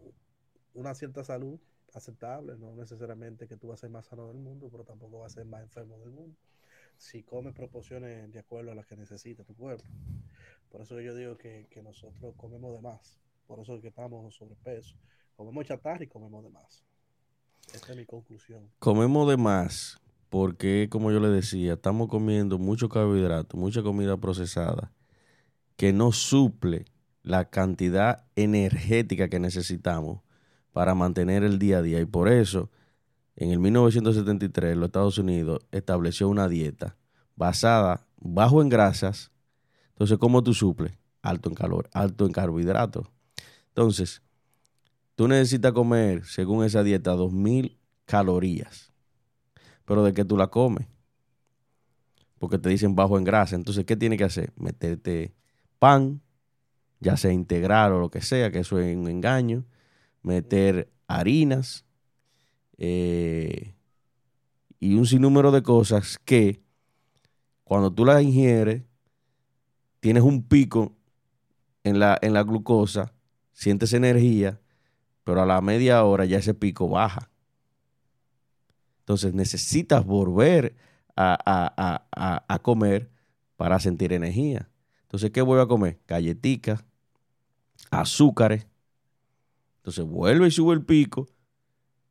[0.74, 1.60] una cierta salud
[1.94, 5.34] aceptable, no necesariamente que tú vas a ser más sano del mundo, pero tampoco vas
[5.34, 6.36] a ser más enfermo del mundo.
[6.98, 9.84] Si comes proporciones de acuerdo a las que necesita tu cuerpo.
[10.70, 13.20] Por eso yo digo que, que nosotros comemos de más.
[13.48, 14.96] Por eso es que estamos sobrepeso.
[15.36, 16.84] Comemos chatarra y comemos de más.
[17.74, 18.72] Esta es mi conclusión.
[18.80, 20.00] Comemos de más
[20.34, 24.91] porque, como yo le decía, estamos comiendo mucho carbohidrato, mucha comida procesada,
[25.76, 26.86] que no suple
[27.24, 30.22] la cantidad energética que necesitamos
[30.72, 32.00] para mantener el día a día.
[32.02, 32.70] Y por eso,
[33.36, 36.98] en el 1973, los Estados Unidos estableció una dieta
[37.36, 39.32] basada bajo en grasas.
[39.90, 40.94] Entonces, ¿cómo tú suples?
[41.22, 43.08] Alto en calor, alto en carbohidratos.
[43.70, 44.22] Entonces,
[45.16, 48.92] tú necesitas comer, según esa dieta, 2000 calorías.
[49.86, 50.88] Pero de que tú la comes.
[52.38, 53.56] Porque te dicen bajo en grasa.
[53.56, 54.52] Entonces, ¿qué tienes que hacer?
[54.58, 55.34] Meterte
[55.84, 56.22] pan,
[57.02, 59.66] ya sea integral o lo que sea, que eso es un engaño.
[60.22, 61.84] Meter harinas.
[62.78, 63.76] Eh,
[64.80, 66.64] y un sinnúmero de cosas que
[67.66, 68.84] cuando tú las ingieres,
[70.00, 70.96] tienes un pico
[71.84, 73.14] en la, en la glucosa,
[73.52, 74.62] sientes energía,
[75.26, 77.30] pero a la media hora ya ese pico baja.
[79.00, 80.78] Entonces necesitas volver
[81.18, 83.12] a, a, a, a comer
[83.58, 84.70] para sentir energía.
[85.14, 85.99] Entonces, ¿qué voy a comer?
[86.07, 86.84] Galletitas,
[87.91, 88.66] azúcares.
[89.78, 91.28] Entonces vuelve y sube el pico,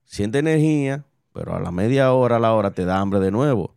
[0.04, 3.74] siente energía, pero a la media hora, a la hora te da hambre de nuevo.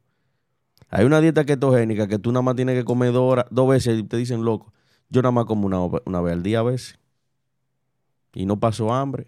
[0.89, 3.97] Hay una dieta ketogénica que tú nada más tienes que comer dos, horas, dos veces
[3.97, 4.71] y te dicen, loco,
[5.09, 6.99] yo nada más como una, una vez al día a veces.
[8.35, 9.25] Y no paso hambre.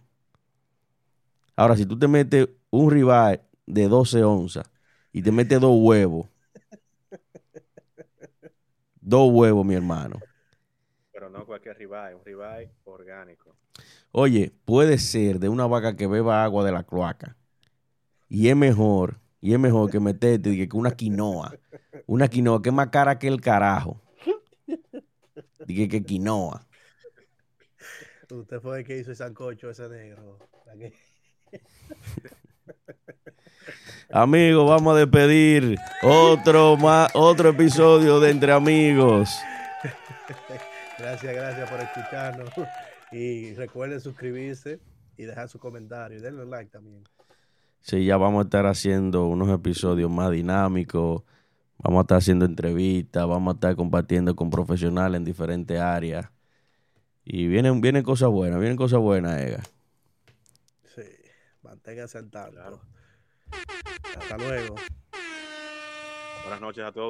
[1.56, 4.70] Ahora, si tú te metes un ribeye de 12 onzas
[5.12, 6.28] y te metes dos huevos,
[9.08, 10.20] dos huevos, mi hermano.
[11.12, 13.56] Pero no cualquier ribeye, un ribeye orgánico.
[14.12, 17.38] Oye, puede ser de una vaca que beba agua de la cloaca.
[18.28, 21.54] Y es mejor, y es mejor que meterte que una quinoa.
[22.06, 24.02] Una quinoa que es más cara que el carajo.
[25.66, 26.68] Dije que quinoa.
[28.30, 30.38] Usted fue el que hizo el sancocho ese negro.
[34.10, 39.30] Amigos, vamos a despedir otro más, otro episodio de Entre Amigos.
[40.98, 42.50] Gracias, gracias por escucharnos.
[43.12, 44.80] Y recuerden suscribirse
[45.18, 46.18] y dejar su comentario.
[46.18, 47.04] Y denle like también.
[47.82, 51.24] Sí, ya vamos a estar haciendo unos episodios más dinámicos.
[51.78, 56.30] Vamos a estar haciendo entrevistas, vamos a estar compartiendo con profesionales en diferentes áreas.
[57.24, 59.64] Y vienen, vienen cosas buenas, vienen cosas buenas, Ega.
[61.88, 62.82] Sí, manténgase al tanto.
[64.20, 64.76] Hasta luego.
[66.44, 67.06] Buenas noches a todos.